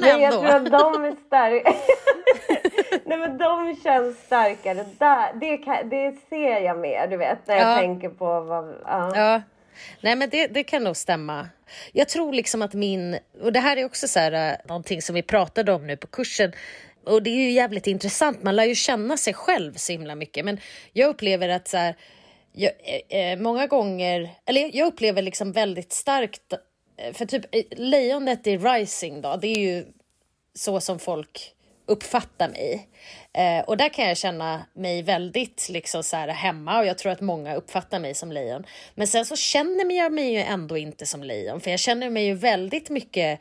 [0.00, 1.74] men jag tror att de är starka.
[3.04, 4.84] Nej men de känns starkare.
[4.98, 7.76] Där, det, kan, det ser jag mer, du vet, när jag ja.
[7.76, 8.74] tänker på vad...
[8.84, 9.16] Ja.
[9.16, 9.42] ja.
[10.00, 11.48] Nej men det, det kan nog stämma.
[11.92, 15.14] Jag tror liksom att min, och det här är också så här, äh, någonting som
[15.14, 16.52] vi pratade om nu på kursen,
[17.06, 20.44] och det är ju jävligt intressant, man lär ju känna sig själv så himla mycket.
[20.44, 20.58] Men
[20.92, 21.96] jag upplever att så här,
[22.52, 22.72] jag,
[23.08, 26.52] eh, eh, många gånger, eller jag upplever liksom väldigt starkt,
[26.96, 29.86] eh, för typ eh, lejonet i Rising då, det är ju
[30.54, 31.54] så som folk
[31.86, 32.88] uppfattar mig.
[33.32, 37.12] Eh, och där kan jag känna mig väldigt liksom så här hemma och jag tror
[37.12, 38.66] att många uppfattar mig som lejon.
[38.94, 42.24] Men sen så känner jag mig ju ändå inte som lejon för jag känner mig
[42.24, 43.40] ju väldigt mycket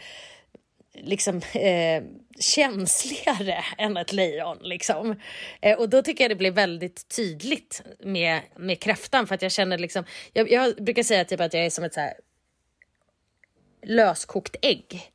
[1.03, 2.03] liksom eh,
[2.39, 4.57] känsligare än ett lejon.
[4.61, 5.15] Liksom.
[5.61, 9.51] Eh, och då tycker jag det blir väldigt tydligt med, med kräftan för att jag
[9.51, 12.13] känner liksom, jag, jag brukar säga typ att jag är som ett så här
[13.83, 15.11] löskokt ägg.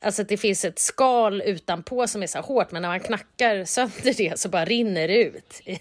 [0.00, 3.64] Alltså att det finns ett skal utanpå som är så hårt men när man knackar
[3.64, 5.62] sönder det så bara rinner det ut.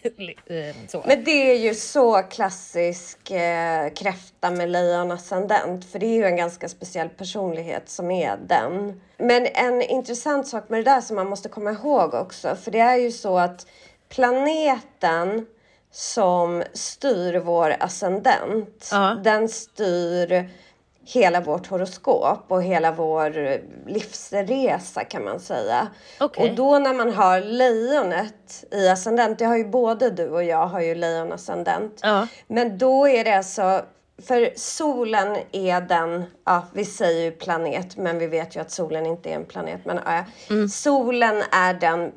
[0.47, 1.03] Eh, så.
[1.07, 6.35] Men det är ju så klassisk eh, kräfta med lejonascendent för det är ju en
[6.35, 9.01] ganska speciell personlighet som är den.
[9.17, 12.79] Men en intressant sak med det där som man måste komma ihåg också för det
[12.79, 13.67] är ju så att
[14.09, 15.45] planeten
[15.91, 19.23] som styr vår ascendent, uh -huh.
[19.23, 20.49] den styr
[21.05, 25.87] hela vårt horoskop och hela vår livsresa kan man säga.
[26.19, 26.49] Okay.
[26.49, 30.67] Och då när man har lejonet i ascendent, det har ju både du och jag
[30.67, 31.99] har ju lejonascendent.
[32.01, 32.27] Ja.
[32.47, 33.85] Men då är det alltså,
[34.27, 39.05] för solen är den, ja vi säger ju planet men vi vet ju att solen
[39.05, 39.85] inte är en planet.
[39.85, 40.69] Men ja, mm.
[40.69, 42.11] solen är den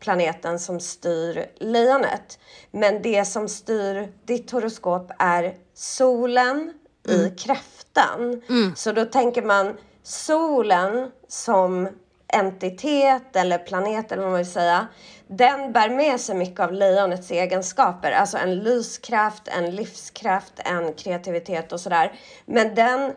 [0.00, 2.38] planeten som styr lejonet.
[2.70, 6.72] Men det som styr ditt horoskop är solen
[7.08, 7.26] mm.
[7.26, 8.42] i kräft ytan.
[8.48, 8.76] Mm.
[8.76, 11.88] Så då tänker man solen som
[12.28, 14.86] entitet eller planet eller vad man vill säga.
[15.26, 18.12] Den bär med sig mycket av lejonets egenskaper.
[18.12, 22.12] Alltså en lyskraft, en livskraft, en kreativitet och sådär.
[22.46, 23.12] Men den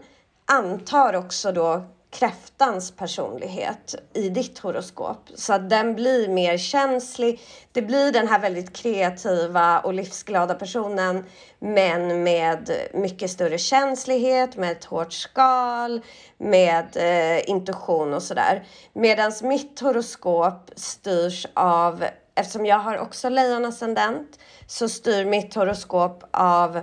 [0.45, 1.85] antar också då
[2.19, 5.29] kräftans personlighet i ditt horoskop.
[5.35, 7.41] Så att den blir mer känslig.
[7.71, 11.25] Det blir den här väldigt kreativa och livsglada personen
[11.59, 16.01] men med mycket större känslighet, med ett hårt skal,
[16.37, 18.65] med eh, intuition och sådär.
[18.93, 26.81] Medan mitt horoskop styrs av, eftersom jag har också lejonascendent, så styr mitt horoskop av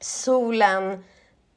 [0.00, 1.04] solen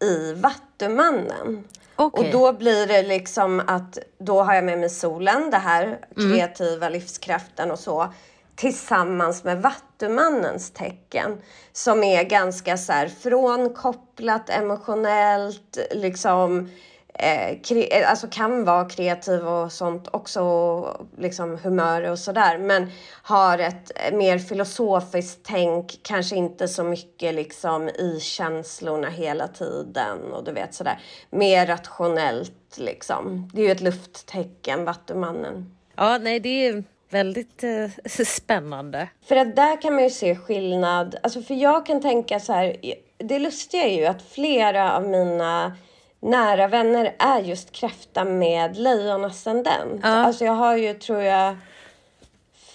[0.01, 1.63] i Vattumannen.
[1.97, 2.25] Okay.
[2.25, 6.31] Och då blir det liksom att då har jag med mig solen, det här mm.
[6.31, 6.91] kreativa mm.
[6.91, 8.13] livskraften och så
[8.55, 11.37] tillsammans med Vattumannens tecken
[11.73, 16.69] som är ganska så här frånkopplat emotionellt, liksom
[17.17, 23.59] eh, eh, alltså kan vara kreativ och sånt också, liksom humör och sådär, men har
[23.59, 30.51] ett mer filosofiskt tänk, kanske inte så mycket liksom i känslorna hela tiden och du
[30.51, 30.99] vet sådär,
[31.29, 33.49] mer rationellt liksom.
[33.53, 35.75] Det är ju ett lufttäcken, Vattumannen.
[35.95, 39.09] Ja, nej, det är väldigt eh, spännande.
[39.25, 42.77] För att där kan man ju se skillnad, alltså för jag kan tänka så här,
[43.17, 45.77] det lustiga är ju att flera av mina
[46.19, 49.99] nära vänner är just kräfta med lejonascendent.
[50.03, 50.09] Ja.
[50.09, 51.55] Alltså jag har ju, tror jag,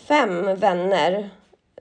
[0.09, 1.31] fem vänner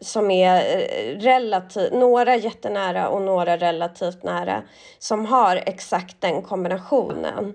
[0.01, 4.61] som är eh, relativt, några jättenära och några relativt nära,
[4.99, 7.53] som har exakt den kombinationen.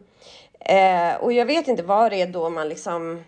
[0.61, 3.25] Eh, och jag vet inte vad det är då man liksom...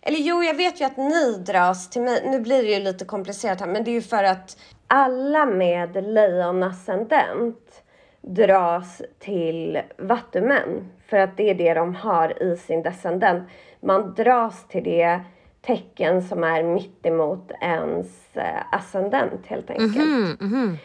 [0.00, 2.22] Eller jo, jag vet ju att ni dras till mig.
[2.24, 4.56] Nu blir det ju lite komplicerat här, men det är ju för att
[4.86, 7.82] alla med lejonascendent
[8.28, 13.48] dras till vattumän för att det är det de har i sin descendent.
[13.80, 15.20] Man dras till det
[15.60, 19.96] tecken som är mittemot ens eh, ascendent helt enkelt.
[19.96, 20.76] Mm -hmm, mm -hmm.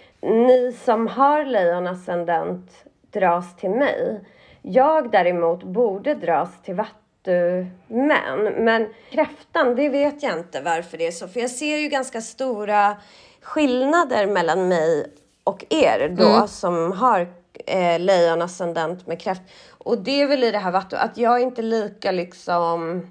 [0.47, 4.21] Ni som har lejonascendent dras till mig.
[4.61, 8.53] Jag däremot borde dras till vattumän.
[8.57, 11.27] Men kräftan, det vet jag inte varför det är så.
[11.27, 12.95] För jag ser ju ganska stora
[13.41, 16.47] skillnader mellan mig och er då mm.
[16.47, 17.33] som har
[17.65, 19.41] eh, lejonascendent med kräft.
[19.69, 23.07] Och det är väl i det här vattu, att jag inte lika liksom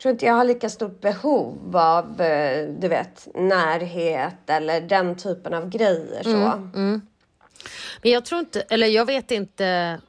[0.00, 5.16] jag tror inte jag har lika stort behov av, eh, du vet, närhet eller den
[5.16, 6.22] typen av grejer.
[6.22, 6.30] Så.
[6.30, 7.00] Mm, mm.
[8.02, 10.00] Men jag tror inte, eller jag vet inte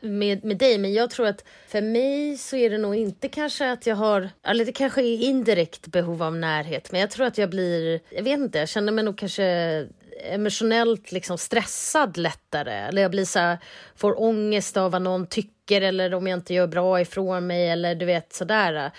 [0.00, 3.70] med, med dig, men jag tror att för mig så är det nog inte kanske
[3.70, 7.38] att jag har, eller det kanske är indirekt behov av närhet, men jag tror att
[7.38, 9.86] jag blir, jag vet inte, jag känner mig nog kanske
[10.20, 12.72] emotionellt liksom stressad lättare.
[12.72, 13.58] Eller jag blir så här,
[13.96, 17.94] får ångest av vad någon tycker eller om jag inte gör bra ifrån mig eller
[17.94, 18.90] du vet sådär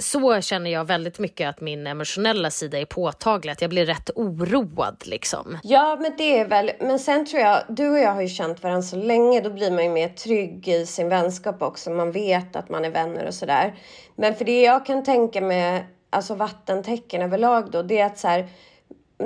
[0.00, 4.10] så känner jag väldigt mycket att min emotionella sida är påtaglig, att jag blir rätt
[4.14, 5.58] oroad liksom.
[5.62, 8.62] Ja, men det är väl, men sen tror jag, du och jag har ju känt
[8.62, 11.90] varandra så länge, då blir man ju mer trygg i sin vänskap också.
[11.90, 13.74] Man vet att man är vänner och sådär.
[14.16, 18.28] Men för det jag kan tänka med, alltså vattentecken överlag då, det är att så
[18.28, 18.48] här,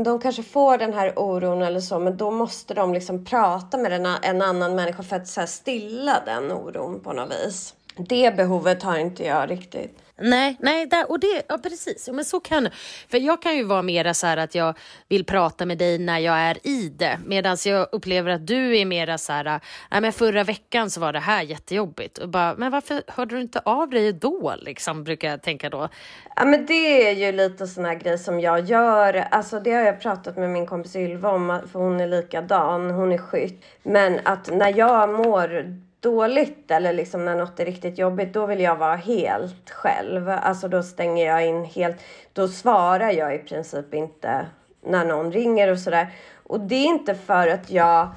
[0.05, 3.93] de kanske får den här oron eller så, men då måste de liksom prata med
[3.93, 7.75] en, en annan människa för att så stilla den oron på något vis.
[7.97, 9.99] Det behovet har inte jag riktigt.
[10.21, 12.05] Nej, nej där, och det, ja, precis.
[12.07, 12.69] Ja, men så kan,
[13.09, 14.79] för jag kan ju vara mera så här att jag
[15.09, 17.19] vill prata med dig när jag är i det.
[17.27, 21.13] Medan jag upplever att du är mera så här, nej men förra veckan så var
[21.13, 22.19] det här jättejobbigt.
[22.19, 24.55] Och bara, men varför hörde du inte av dig då?
[24.59, 25.89] Liksom, brukar jag tänka då.
[26.37, 29.29] Ja men det är ju lite sån här grej som jag gör.
[29.31, 32.91] Alltså det har jag pratat med min kompis Ylva om, för hon är likadan.
[32.91, 33.65] Hon är skytt.
[33.83, 38.61] Men att när jag mår dåligt eller liksom när något är riktigt jobbigt, då vill
[38.61, 40.29] jag vara helt själv.
[40.29, 41.97] Alltså då stänger jag in helt,
[42.33, 44.47] då svarar jag i princip inte
[44.83, 46.09] när någon ringer och sådär.
[46.35, 48.09] Och det är inte för att jag,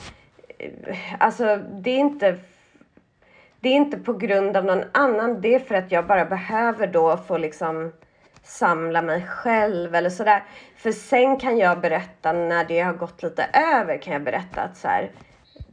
[0.58, 2.40] eh, alltså det är inte
[3.60, 6.88] det är inte på grund av någon annan, det är för att jag bara behöver
[6.88, 7.92] då få liksom
[8.44, 10.44] samla mig själv eller sådär.
[10.78, 14.78] För sen kan jag berätta när det har gått lite över kan jag berätta att
[14.78, 15.12] så här,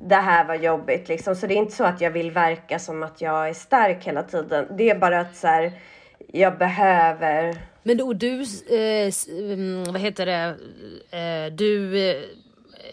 [0.00, 1.36] det här var jobbigt liksom.
[1.36, 4.22] Så det är inte så att jag vill verka som att jag är stark hela
[4.22, 4.66] tiden.
[4.76, 5.72] Det är bara att så här,
[6.32, 7.56] jag behöver.
[7.82, 10.56] Men och du, eh, mm, vad heter det,
[11.18, 12.22] eh, du eh,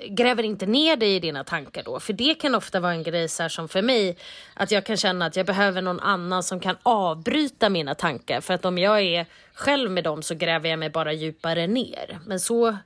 [0.09, 1.99] gräver inte ner dig i dina tankar då?
[1.99, 4.17] För det kan ofta vara en grej så här som för mig,
[4.53, 8.41] att jag kan känna att jag behöver någon annan som kan avbryta mina tankar.
[8.41, 12.19] För att om jag är själv med dem så gräver jag mig bara djupare ner.
[12.25, 12.77] Men så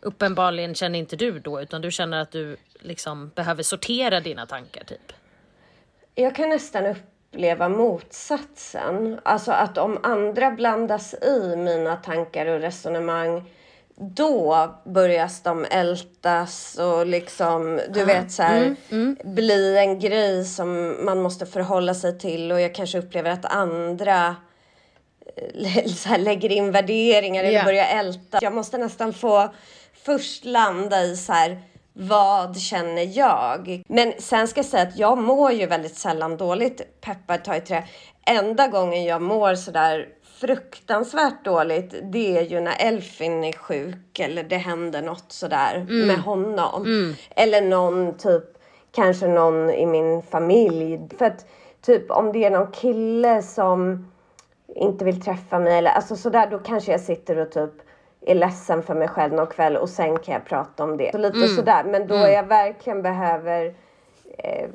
[0.00, 4.84] uppenbarligen känner inte du då, utan du känner att du liksom behöver sortera dina tankar
[4.84, 5.12] typ?
[6.14, 9.20] Jag kan nästan uppleva motsatsen.
[9.22, 13.44] Alltså att om andra blandas i mina tankar och resonemang
[13.94, 19.16] då börjar de ältas och liksom, du ah, vet så här, mm, mm.
[19.34, 24.36] bli en grej som man måste förhålla sig till och jag kanske upplever att andra
[25.36, 27.64] eh, så här, lägger in värderingar eller yeah.
[27.64, 28.38] börjar älta.
[28.42, 29.54] Jag måste nästan få
[30.04, 33.82] först landa i så här, vad känner jag?
[33.88, 37.60] Men sen ska jag säga att jag mår ju väldigt sällan dåligt, peppar ta i
[37.60, 37.84] trä.
[38.26, 40.08] Enda gången jag mår sådär
[40.40, 46.06] fruktansvärt dåligt, det är ju när Elfin är sjuk eller det händer något sådär mm.
[46.06, 46.82] med honom.
[46.82, 47.14] Mm.
[47.30, 48.44] Eller någon typ,
[48.94, 51.00] kanske någon i min familj.
[51.18, 51.46] För att
[51.82, 54.08] typ om det är någon kille som
[54.74, 57.72] inte vill träffa mig eller alltså sådär, då kanske jag sitter och typ
[58.26, 61.10] är ledsen för mig själv någon kväll och sen kan jag prata om det.
[61.12, 61.48] Så lite mm.
[61.48, 61.84] sådär.
[61.84, 62.32] Men då mm.
[62.32, 63.74] jag verkligen behöver
[64.38, 64.68] eh,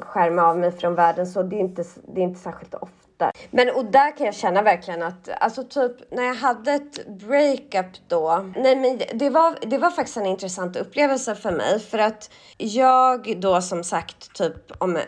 [0.00, 1.84] skärma av mig från världen så det är inte,
[2.14, 3.32] det är inte särskilt ofta.
[3.50, 8.08] Men och där kan jag känna verkligen att, alltså typ när jag hade ett breakup
[8.08, 8.46] då.
[8.56, 13.40] Nej men det var, det var faktiskt en intressant upplevelse för mig för att jag
[13.40, 14.98] då som sagt typ om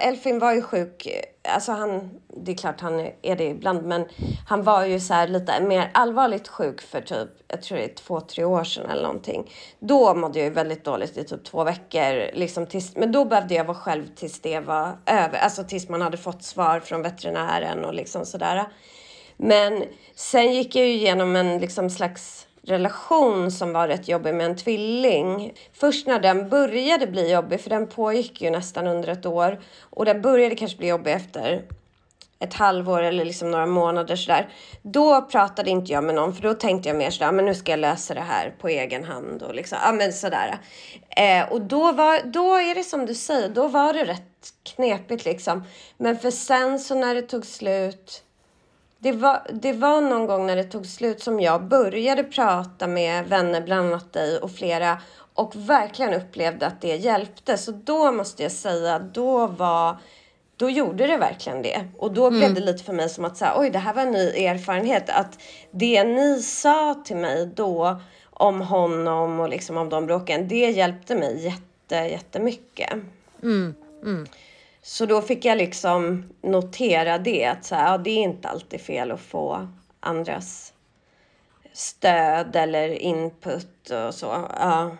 [0.00, 1.08] Elfin var ju sjuk,
[1.48, 4.04] alltså han, det är klart han är det ibland, men
[4.48, 8.20] han var ju så lite mer allvarligt sjuk för typ, jag tror det är två,
[8.20, 9.50] tre år sedan eller någonting.
[9.80, 13.54] Då mådde jag ju väldigt dåligt i typ två veckor, liksom tills, men då behövde
[13.54, 17.84] jag vara själv tills det var över, alltså tills man hade fått svar från veterinären
[17.84, 18.64] och liksom sådär.
[19.36, 24.46] Men sen gick jag ju igenom en liksom slags relation som var rätt jobbig med
[24.46, 25.54] en tvilling.
[25.72, 30.04] Först när den började bli jobbig, för den pågick ju nästan under ett år och
[30.04, 31.62] den började kanske bli jobbig efter
[32.38, 34.48] ett halvår eller liksom några månader sådär.
[34.82, 37.54] Då pratade inte jag med någon för då tänkte jag mer sådär, ah, men nu
[37.54, 40.58] ska jag lösa det här på egen hand och liksom, ja men sådär.
[41.16, 44.22] Eh, och då var, då är det som du säger, då var det rätt
[44.62, 45.64] knepigt liksom.
[45.96, 48.22] Men för sen så när det tog slut
[49.02, 53.28] det var, det var någon gång när det tog slut som jag började prata med
[53.28, 54.98] vänner, bland annat dig och flera
[55.34, 57.58] och verkligen upplevde att det hjälpte.
[57.58, 59.96] Så då måste jag säga, då var
[60.56, 61.84] då gjorde det verkligen det.
[61.98, 62.38] Och då mm.
[62.38, 65.10] blev det lite för mig som att säga, oj, det här var en ny erfarenhet.
[65.10, 65.38] Att
[65.70, 71.14] det ni sa till mig då om honom och liksom om de bråken, det hjälpte
[71.14, 72.92] mig jätte, jättemycket.
[73.42, 73.74] Mm.
[74.02, 74.26] Mm.
[74.84, 78.80] Så då fick jag liksom notera det att så här, ja, det är inte alltid
[78.80, 79.68] fel att få
[80.00, 80.72] andras
[81.72, 84.26] stöd eller input och så.
[84.58, 84.96] Ja.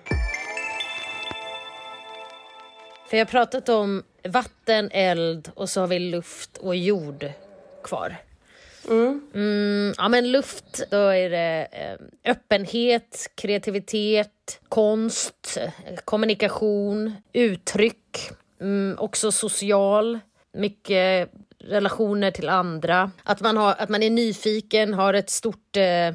[3.06, 7.32] För jag har pratat om vatten, eld och så har vi luft och jord
[7.84, 8.16] kvar.
[8.88, 9.30] Mm.
[9.34, 15.58] Mm, ja men luft, då är det eh, öppenhet, kreativitet, konst,
[16.04, 18.30] kommunikation, uttryck,
[18.62, 20.18] Mm, också social,
[20.52, 23.10] mycket relationer till andra.
[23.22, 26.10] Att man, har, att man är nyfiken, har ett stort eh,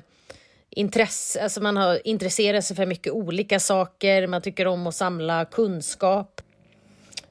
[0.70, 5.46] intresse, alltså man har intresserat sig för mycket olika saker, man tycker om att samla
[5.46, 6.42] kunskap.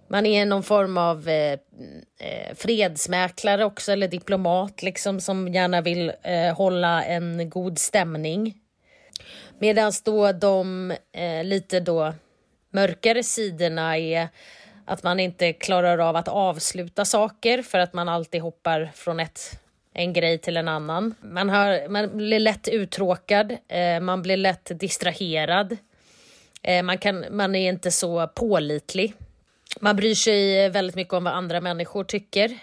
[0.08, 1.52] Man är någon form av eh,
[2.18, 8.54] eh, fredsmäklare också, eller diplomat liksom, som gärna vill eh, hålla en god stämning.
[9.58, 12.14] Medan då de eh, lite då
[12.70, 14.28] mörkare sidorna är
[14.87, 19.61] att man inte klarar av att avsluta saker för att man alltid hoppar från ett,
[19.93, 21.14] en grej till en annan.
[21.20, 25.76] Man, har, man blir lätt uttråkad, eh, man blir lätt distraherad.
[26.62, 29.14] Eh, man, kan, man är inte så pålitlig.
[29.80, 32.59] Man bryr sig väldigt mycket om vad andra människor tycker.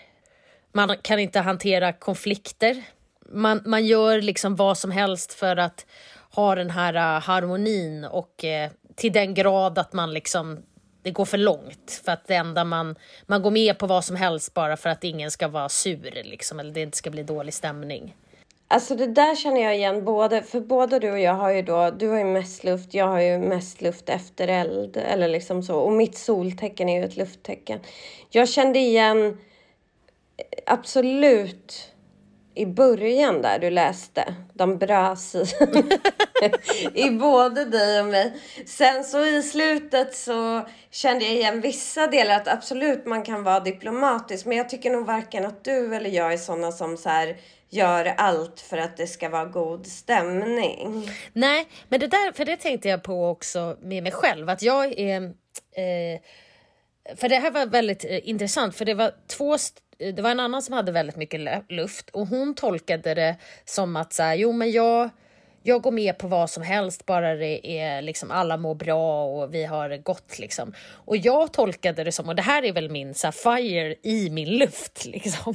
[0.71, 2.83] Man kan inte hantera konflikter.
[3.29, 5.85] Man, man gör liksom vad som helst för att
[6.31, 10.63] ha den här uh, harmonin och uh, till den grad att man liksom
[11.03, 12.95] det går för långt för att det enda man,
[13.25, 16.59] man går med på vad som helst bara för att ingen ska vara sur liksom
[16.59, 18.15] eller det inte ska bli dålig stämning.
[18.67, 21.91] Alltså det där känner jag igen både, för både du och jag har ju då,
[21.91, 25.79] du har ju mest luft, jag har ju mest luft efter eld eller liksom så
[25.79, 27.79] och mitt soltecken är ju ett lufttecken.
[28.29, 29.25] Jag kände igen
[30.37, 31.92] eh, absolut
[32.55, 35.45] i början där du läste, de brös i,
[36.93, 38.33] i både dig och mig.
[38.65, 43.59] Sen så i slutet så kände jag igen vissa delar att absolut man kan vara
[43.59, 47.37] diplomatisk men jag tycker nog varken att du eller jag är sådana som så här
[47.69, 51.09] gör allt för att det ska vara god stämning.
[51.33, 54.99] Nej, men det där, för det tänkte jag på också med mig själv att jag
[54.99, 55.23] är
[55.75, 56.19] eh,
[57.15, 59.57] för det här var väldigt eh, intressant för det var två
[59.97, 63.35] det var en annan som hade väldigt mycket luft och hon tolkade det
[63.65, 65.09] som att så här, jo men jag,
[65.63, 69.53] jag går med på vad som helst bara det är liksom alla mår bra och
[69.53, 70.73] vi har det gott liksom.
[70.91, 74.29] Och jag tolkade det som, och det här är väl min så här, fire i
[74.29, 75.53] min luft liksom.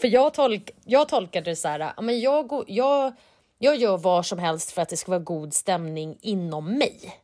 [0.00, 3.12] För jag, tolk, jag tolkade det så här, ja men jag, jag,
[3.58, 7.23] jag gör vad som helst för att det ska vara god stämning inom mig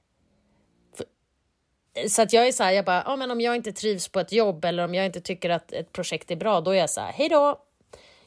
[2.08, 4.20] så att jag är så här, jag bara, ja, men om jag inte trivs på
[4.20, 6.90] ett jobb eller om jag inte tycker att ett projekt är bra, då är jag
[6.90, 7.58] så här, hej då.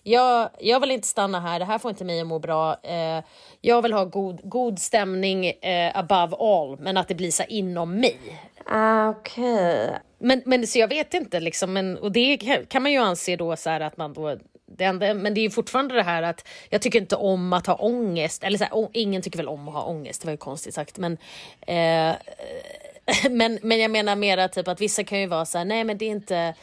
[0.06, 2.78] Jag, jag vill inte stanna här, det här får inte mig att må bra.
[2.84, 3.24] Eh,
[3.62, 8.00] jag vill ha god, god stämning eh, above all, men att det blir så inom
[8.00, 8.18] mig.
[8.66, 9.86] Ah, Okej.
[9.86, 9.98] Okay.
[10.18, 12.38] Men, men så jag vet inte, liksom, men, och det
[12.70, 15.50] kan man ju anse då så här att man då det enda, men det är
[15.50, 18.44] fortfarande det här att jag tycker inte om att ha ångest.
[18.44, 20.98] Eller så här, ingen tycker väl om att ha ångest, det var ju konstigt sagt.
[20.98, 21.18] Men
[21.68, 22.16] eh,
[23.30, 25.98] men, men jag menar mera typ att vissa kan ju vara så här, nej men
[25.98, 26.54] det är inte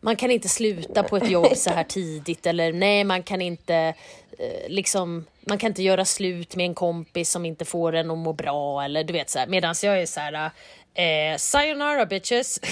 [0.00, 3.94] man kan inte sluta på ett jobb så här tidigt eller nej man kan inte
[4.38, 8.18] eh, liksom man kan inte göra slut med en kompis som inte får en att
[8.18, 10.50] må bra eller du vet så här medan jag är så här
[10.94, 12.60] eh, sayonara bitches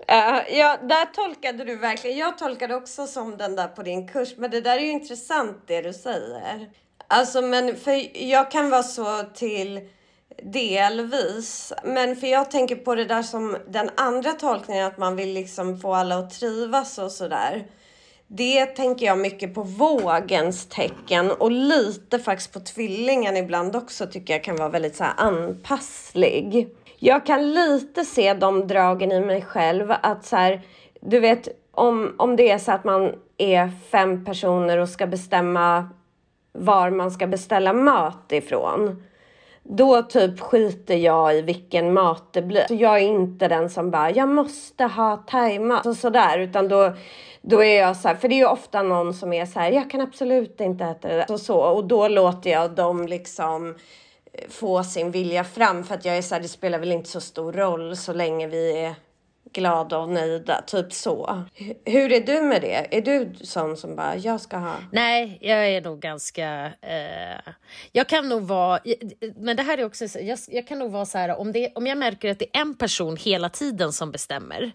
[0.00, 2.18] Uh, ja, där tolkade du verkligen.
[2.18, 5.62] Jag tolkade också som den där på din kurs, men det där är ju intressant
[5.66, 6.70] det du säger.
[7.06, 9.80] Alltså, men för jag kan vara så till
[10.42, 11.72] Delvis.
[11.84, 15.78] Men för jag tänker på det där som den andra tolkningen, att man vill liksom
[15.78, 17.64] få alla att trivas och sådär.
[18.26, 24.34] Det tänker jag mycket på vågens tecken och lite faktiskt på tvillingen ibland också tycker
[24.34, 26.68] jag kan vara väldigt så anpasslig.
[26.98, 30.60] Jag kan lite se de dragen i mig själv att så här,
[31.00, 35.90] du vet om, om det är så att man är fem personer och ska bestämma
[36.52, 39.02] var man ska beställa mat ifrån
[39.62, 42.64] då typ skiter jag i vilken mat det blir.
[42.68, 46.38] Så jag är inte den som bara, jag måste ha thaimat och sådär.
[46.38, 46.92] Utan då,
[47.42, 49.72] då är jag så här, för det är ju ofta någon som är så här,
[49.72, 51.32] jag kan absolut inte äta det där.
[51.32, 53.74] Och, så, och då låter jag dem liksom
[54.32, 55.84] eh, få sin vilja fram.
[55.84, 58.46] För att jag är så här, det spelar väl inte så stor roll så länge
[58.46, 58.94] vi är
[59.52, 61.44] glada och nöjda, typ så.
[61.84, 62.96] Hur är du med det?
[62.96, 64.74] Är du sån som bara, jag ska ha?
[64.92, 66.72] Nej, jag är nog ganska...
[66.80, 67.52] Eh,
[67.92, 68.80] jag kan nog vara...
[69.36, 70.04] Men det här är också...
[70.18, 72.60] Jag, jag kan nog vara så här, om, det, om jag märker att det är
[72.60, 74.72] en person hela tiden som bestämmer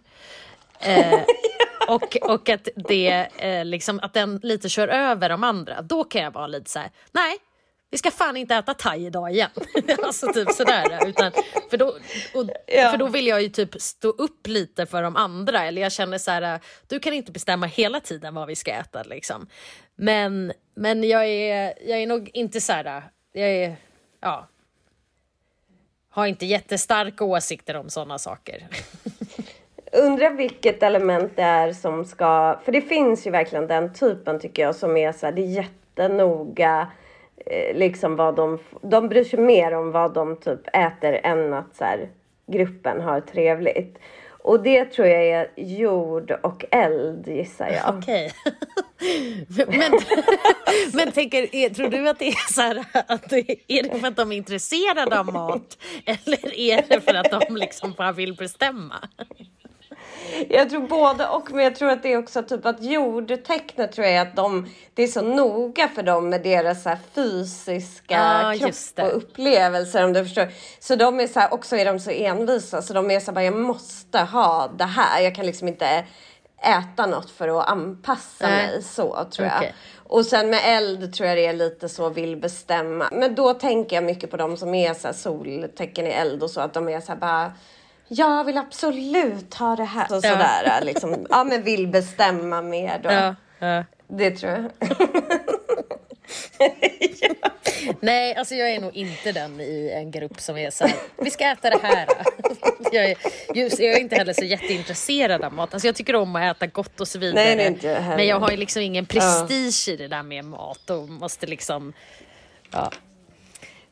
[0.79, 1.19] eh,
[1.87, 6.21] och, och att, det, eh, liksom, att den lite kör över de andra, då kan
[6.21, 7.37] jag vara lite så här, nej,
[7.89, 9.49] vi ska fan inte äta thai idag igen.
[10.03, 11.07] alltså typ sådär.
[11.07, 11.31] Utan,
[11.69, 11.87] för, då,
[12.33, 12.91] och, ja.
[12.91, 15.63] för då vill jag ju typ stå upp lite för de andra.
[15.63, 19.03] Eller jag känner så här, du kan inte bestämma hela tiden vad vi ska äta
[19.03, 19.47] liksom.
[19.95, 23.75] Men, men jag, är, jag är nog inte så här, jag är,
[24.19, 24.47] ja.
[26.09, 28.67] Har inte jättestarka åsikter om sådana saker.
[29.91, 34.63] Undrar vilket element det är som ska, för det finns ju verkligen den typen tycker
[34.63, 36.87] jag som är så här, det är jättenoga
[37.45, 41.75] Eh, liksom vad de, de bryr sig mer om vad de typ äter än att
[41.75, 42.09] så här,
[42.47, 43.97] gruppen har trevligt.
[44.45, 47.97] Och det tror jag är jord och eld gissar jag.
[47.97, 48.31] Okej.
[49.67, 49.91] men,
[50.93, 54.15] men tänker, tror du att det är så här, att det, är det för att
[54.15, 58.95] de är intresserade av mat eller är det för att de liksom bara vill bestämma?
[60.49, 64.07] Jag tror både och, men jag tror att det är också typ att jordtecknet tror
[64.07, 68.53] jag är att de, det är så noga för dem med deras så fysiska Ah,
[68.53, 70.47] kropp och upplevelser om du förstår.
[70.79, 73.33] Så de är så här, också är de så envisa så de är så här,
[73.33, 75.21] bara, jag måste ha det här.
[75.21, 76.05] Jag kan liksom inte
[76.61, 78.67] äta något för att anpassa Nej.
[78.67, 79.73] mig så tror jag.
[80.07, 83.09] Och sen med eld tror jag det är lite så vill bestämma.
[83.11, 86.49] Men då tänker jag mycket på de som är så här soltecken i eld och
[86.49, 87.51] så att de är så här bara
[88.07, 90.07] jag vill absolut ha det här.
[90.07, 91.27] Så, sådär liksom.
[91.29, 93.11] Ja men vill bestämma mer då.
[93.11, 93.83] Ja, ja.
[94.07, 94.71] Det tror jag.
[97.99, 101.31] Nej, alltså jag är nog inte den i en grupp som är så här, vi
[101.31, 102.07] ska äta det här.
[102.91, 103.17] Jag är,
[103.53, 105.73] just, jag är inte heller så jätteintresserad av mat.
[105.73, 107.55] Alltså jag tycker om att äta gott och så vidare.
[107.55, 110.45] Nej, är inte jag men jag har ju liksom ingen prestige i det där med
[110.45, 111.93] mat och måste liksom...
[112.71, 112.91] Ja.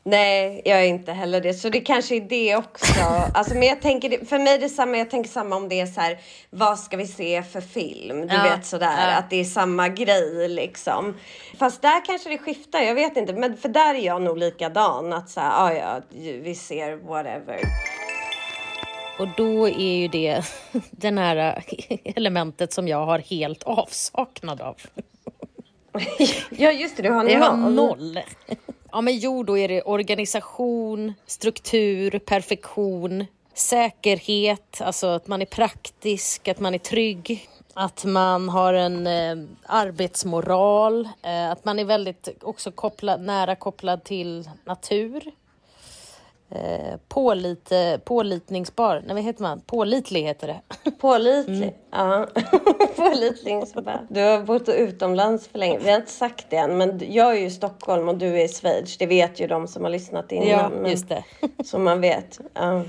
[0.06, 1.54] Nej, jag är inte heller det.
[1.54, 3.02] Så det kanske är det också.
[3.34, 5.86] Alltså, men jag tänker, för mig är det samma, jag tänker samma om det är
[5.86, 6.18] så här,
[6.50, 8.20] vad ska vi se för film?
[8.26, 9.16] Du Ja, vet sådär, ja.
[9.16, 11.14] att det är samma grej liksom.
[11.58, 13.32] Fast där kanske det skiftar, jag vet inte.
[13.32, 16.00] Men för där är jag nog likadan, att så här, ah, ja,
[16.42, 17.60] vi ser whatever.
[19.18, 20.44] Och då är ju det
[20.90, 21.64] det här
[22.16, 24.76] elementet som jag har helt avsaknad av.
[26.50, 28.18] ja, just det, du har Jag har noll.
[28.94, 36.48] Ja, men jo, då är det organisation, struktur, perfektion, säkerhet, alltså att man är praktisk,
[36.48, 42.28] att man är trygg, att man har en eh, arbetsmoral, eh, att man är väldigt
[42.42, 45.32] också kopplad, nära kopplad till natur.
[46.54, 47.72] Eh, pålit,
[48.04, 49.60] pålitningsbar, nej vad heter man?
[49.60, 50.90] Pålitlig heter det.
[50.90, 51.62] Pålitlig.
[51.62, 51.74] Mm.
[51.90, 52.28] Ja.
[53.84, 55.78] Bara, Du har bott utomlands för länge.
[55.78, 58.44] Vi har inte sagt det än, men jag är ju i Stockholm och du är
[58.44, 58.98] i Schweiz.
[58.98, 60.48] Det vet ju de som har lyssnat innan.
[60.48, 61.24] Ja, men, just det.
[61.64, 62.40] Så man vet.
[62.54, 62.82] Ja.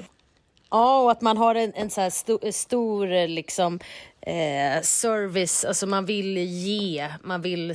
[0.70, 3.80] Ja, och att man har en, en så här stor, stor eh, liksom,
[4.22, 7.74] eh, service, alltså man vill ge, man vill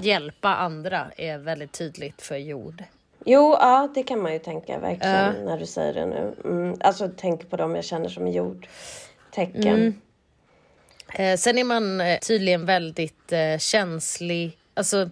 [0.00, 2.84] hjälpa andra är väldigt tydligt för jord.
[3.26, 5.32] Jo, ja, det kan man ju tänka verkligen Ja.
[5.32, 6.34] när du säger det nu.
[6.44, 6.76] Mm.
[6.80, 9.66] Alltså tänk på dem jag känner som jordtecken.
[9.66, 10.00] Mm.
[11.14, 15.10] Eh, sen är man eh, tydligen väldigt eh, känslig, alltså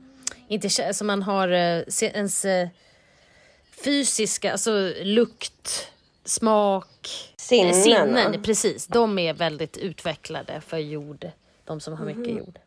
[0.48, 2.68] inte alltså man har eh, ens eh,
[3.84, 5.88] fysiska, alltså lukt,
[6.24, 6.86] smak,
[7.36, 11.30] Sinnen, eh, sinnen precis, de är väldigt utvecklade för jord,
[11.64, 12.58] de som har mycket jord.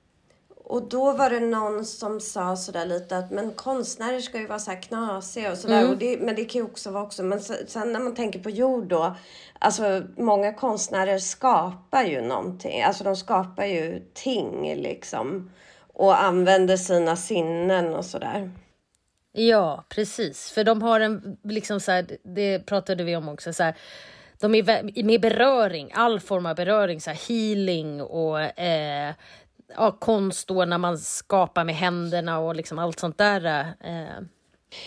[0.66, 4.60] Och då var det någon som sa sådär lite att men konstnärer ska ju vara
[4.60, 5.90] så här knasiga och sådär.
[5.90, 7.24] Och det, men det kan ju också vara också.
[7.24, 9.16] Men så, sen när man tänker på jord då.
[9.60, 12.82] Alltså många konstnärer skapar ju någonting.
[12.82, 15.52] Alltså de skapar ju ting liksom.
[15.94, 18.52] Och använder sina sinnen och sådär.
[19.32, 20.52] Ja, precis.
[20.52, 23.76] För de har en, liksom så här, det pratade vi om också, så här,
[24.40, 29.14] de är med beröring, all form av beröring, så här, healing och eh,
[29.76, 33.46] ja, konst då när man skapar med händerna och liksom allt sånt där.
[33.80, 34.24] Eh,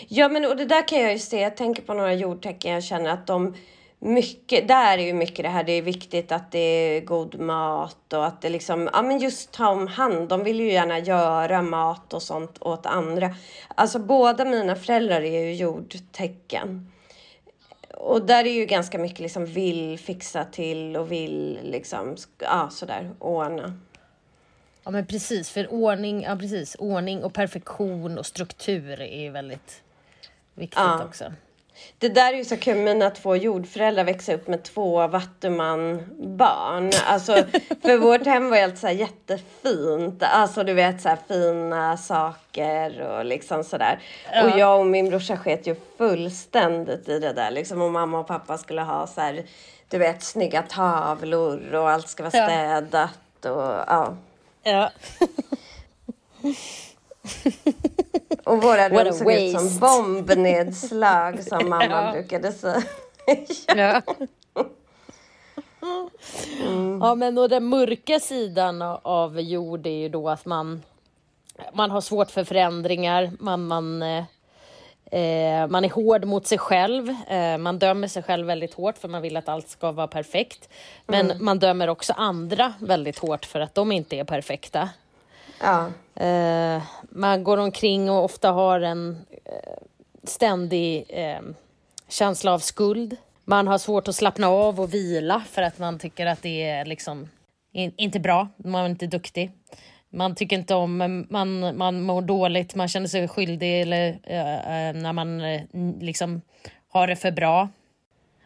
[0.07, 1.41] Ja men och det där kan jag ju se.
[1.41, 2.73] Jag tänker på några jordtecken.
[2.73, 3.53] Jag känner att de
[3.99, 8.13] mycket, där är ju mycket det här, det är viktigt att det är god mat
[8.13, 10.29] och att det liksom, ja men just ta om hand.
[10.29, 13.35] De vill ju gärna göra mat och sånt åt andra.
[13.75, 16.91] Alltså båda mina föräldrar är ju jordtecken.
[17.93, 23.11] Och där är ju ganska mycket liksom vill fixa till och vill liksom, ja sådär
[23.19, 23.73] ordna
[24.87, 29.81] ja, men precis, för ordning, ja, precis, ordning och perfektion och struktur är ju väldigt
[30.53, 31.03] viktigt Ja.
[31.03, 31.33] också.
[31.97, 36.91] Det där är ju så kul, mina två jordföräldrar växte upp med två vattuman-barn.
[37.05, 37.33] Alltså,
[37.81, 40.23] för vårt hem var helt så här jättefint.
[40.23, 43.99] Alltså du vet så här fina saker och liksom sådär.
[44.43, 47.81] Och jag och min brorsa sket ju fullständigt i det där liksom.
[47.81, 49.43] Och mamma och pappa skulle ha så här,
[49.89, 52.45] du vet snygga tavlor och allt ska vara Ja.
[52.47, 54.15] städat och ja.
[54.67, 54.91] Ja.
[58.43, 62.11] Och våra rum såg ut som bombnedslag som mamma Ja.
[62.11, 62.83] brukade säga.
[63.75, 64.01] Ja.
[67.01, 70.81] Ja, men och den mörka sidan av jord är ju då att man,
[71.73, 74.03] man har svårt för förändringar, man, man,
[75.11, 79.07] eh, man är hård mot sig själv, eh, man dömer sig själv väldigt hårt för
[79.07, 80.69] man vill att allt ska vara perfekt.
[81.05, 84.89] Men man dömer också andra väldigt hårt för att de inte är perfekta.
[85.61, 85.91] Ja.
[86.23, 89.73] Eh, man går omkring och ofta har en eh,
[90.23, 91.41] ständig eh,
[92.07, 93.17] känsla av skuld.
[93.45, 96.85] man har svårt att slappna av och vila för att man tycker att det är
[96.85, 97.29] liksom
[97.71, 99.51] in, inte bra, man är inte duktig.
[100.09, 105.13] Man tycker inte om, man, man mår dåligt, man känner sig skyldig eller uh, när
[105.13, 105.61] man uh,
[106.01, 106.41] liksom
[106.89, 107.69] har det för bra.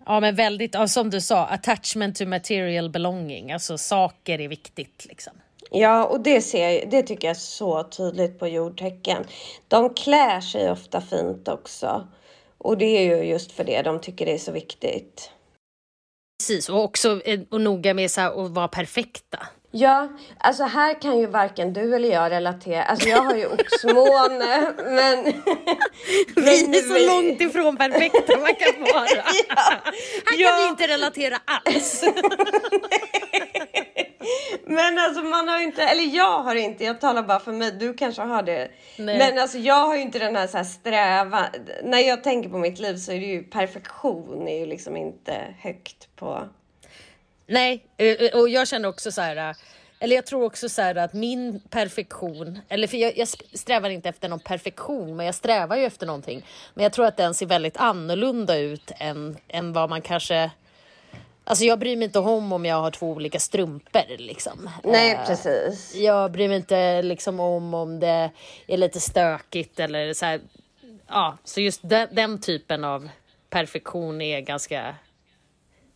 [0.06, 5.06] Ja men väldigt, ja, som du sa, attachment to material belonging, alltså saker är viktigt
[5.10, 5.34] liksom.
[5.72, 9.26] Ja, och det, ser, det tycker jag är så tydligt på jordtecken.
[9.68, 12.08] De klär sig ofta fint också.
[12.58, 15.32] Och det är ju just för det de tycker det är så viktigt.
[16.40, 19.40] Precis, och också eh, och noga med så här, att vara perfekta.
[19.74, 20.08] Ja,
[20.38, 22.84] alltså här kan ju varken du eller jag relatera.
[22.84, 25.24] Alltså jag har ju oxmåne, men...
[26.36, 27.08] vi är så vi...
[27.08, 29.08] långt ifrån perfekta man kan vara.
[29.50, 29.56] ja,
[30.26, 30.50] här ja.
[30.50, 32.04] kan vi inte relatera alls.
[34.66, 37.94] men alltså man har inte, eller jag har inte, jag talar bara för mig, du
[37.94, 38.72] kanske har det.
[38.98, 39.18] Nej.
[39.18, 41.46] Men alltså jag har ju inte den här, så här strävan.
[41.84, 45.56] När jag tänker på mitt liv så är det ju perfektion är ju liksom inte
[45.60, 46.50] högt på
[47.48, 49.56] Nej, eh, eh, och jag känner också så här, eh,
[50.00, 54.10] eller jag tror också så här att min perfektion, eller för jag, jag, strävar inte
[54.10, 56.46] efter någon perfektion, men jag strävar ju efter någonting.
[56.74, 60.52] Men jag tror att den ser väldigt annorlunda ut än, än vad man kanske
[61.44, 64.70] Alltså jag bryr mig inte om om jag har två olika strumpor liksom.
[64.84, 65.96] Nej precis.
[65.96, 68.32] Jag bryr mig inte liksom om om det
[68.68, 70.42] är lite stökigt eller så här.
[71.08, 73.10] Ja, så just den, den typen av
[73.50, 74.96] perfektion är ganska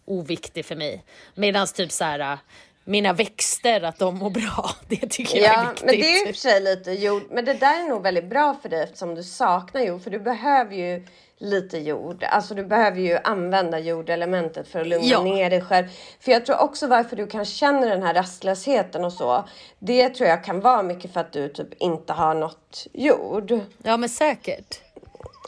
[0.06, 1.03] oviktig för mig.
[1.36, 2.38] Medan typ så här äh,
[2.84, 4.70] mina växter, att de mår bra.
[4.88, 5.86] Det tycker jag är viktigt.
[5.86, 7.24] Men det är i och för sig lite jord.
[7.32, 10.03] Men det där är nog väldigt bra för dig eftersom du saknar jord.
[10.03, 11.06] För du behöver ju
[11.38, 12.24] lite jord.
[12.24, 15.24] Alltså du behöver ju använda jordelementet för att lugna ja.
[15.24, 15.88] ner dig själv.
[16.20, 19.45] För jag tror också varför du kan känna den här rastlösheten och så.
[19.80, 23.60] Det tror jag kan vara mycket för att du typ inte har något jord.
[23.84, 24.84] Ja men säkert.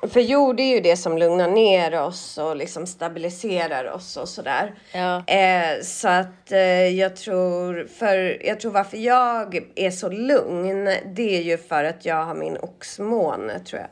[0.01, 4.75] För jord är ju det som lugnar ner oss och liksom stabiliserar oss och sådär.
[4.93, 5.23] Ja.
[5.27, 11.37] Eh, så att eh, jag tror, för jag tror varför jag är så lugn, det
[11.37, 13.89] är ju för att jag har min oxmåne tror jag.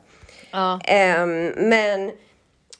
[0.50, 0.80] Ja.
[0.84, 1.26] Eh,
[1.56, 2.12] men,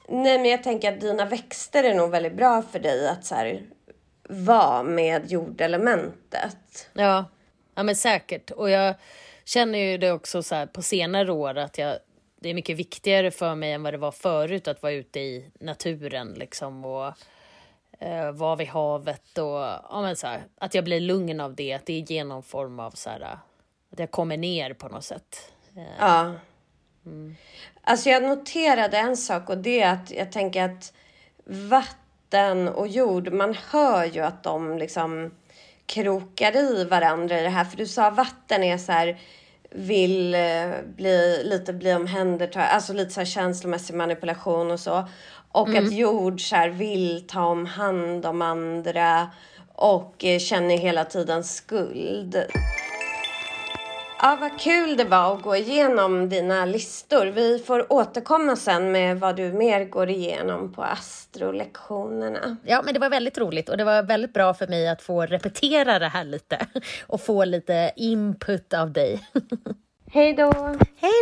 [0.08, 3.34] nej men jag tänker att dina växter är nog väldigt bra för dig att så
[3.34, 3.62] här,
[4.28, 6.88] vara med jordelementet.
[6.92, 7.24] Ja.
[7.74, 8.50] ja, men säkert.
[8.50, 8.94] Och jag
[9.44, 11.96] känner ju det också så på senare år att jag
[12.46, 15.50] det är mycket viktigare för mig än vad det var förut att vara ute i
[15.60, 17.12] naturen liksom och
[17.98, 19.58] eh, vara vid havet och
[19.90, 22.80] ja, men så här, att jag blir lugn av det, att det är genom form
[22.80, 23.38] av så här,
[23.92, 25.52] att jag kommer ner på något sätt.
[25.76, 26.34] Eh, ja.
[27.06, 27.36] Mm.
[27.82, 30.92] Alltså jag noterade en sak och det är att jag tänker att
[31.44, 35.34] vatten och jord, man hör ju att de liksom
[35.86, 37.64] krokar i varandra i det här.
[37.64, 39.20] För du sa vatten är så här
[39.70, 40.40] vill eh,
[40.96, 45.08] bli, lite bli omhändertagen, alltså lite så här känslomässig manipulation och så.
[45.52, 45.84] Och mm.
[45.84, 49.30] att jord så här, vill ta om hand om andra
[49.74, 52.36] och eh, känner hela tiden skuld.
[54.18, 57.26] Ja, vad kul det var att gå igenom dina listor.
[57.26, 62.56] Vi får återkomma sen med vad du mer går igenom på astrolektionerna.
[62.64, 65.26] Ja, men det var väldigt roligt och det var väldigt bra för mig att få
[65.26, 66.66] repetera det här lite
[67.06, 69.28] och få lite input av dig.
[70.12, 70.52] Hej då!
[70.96, 71.12] Hej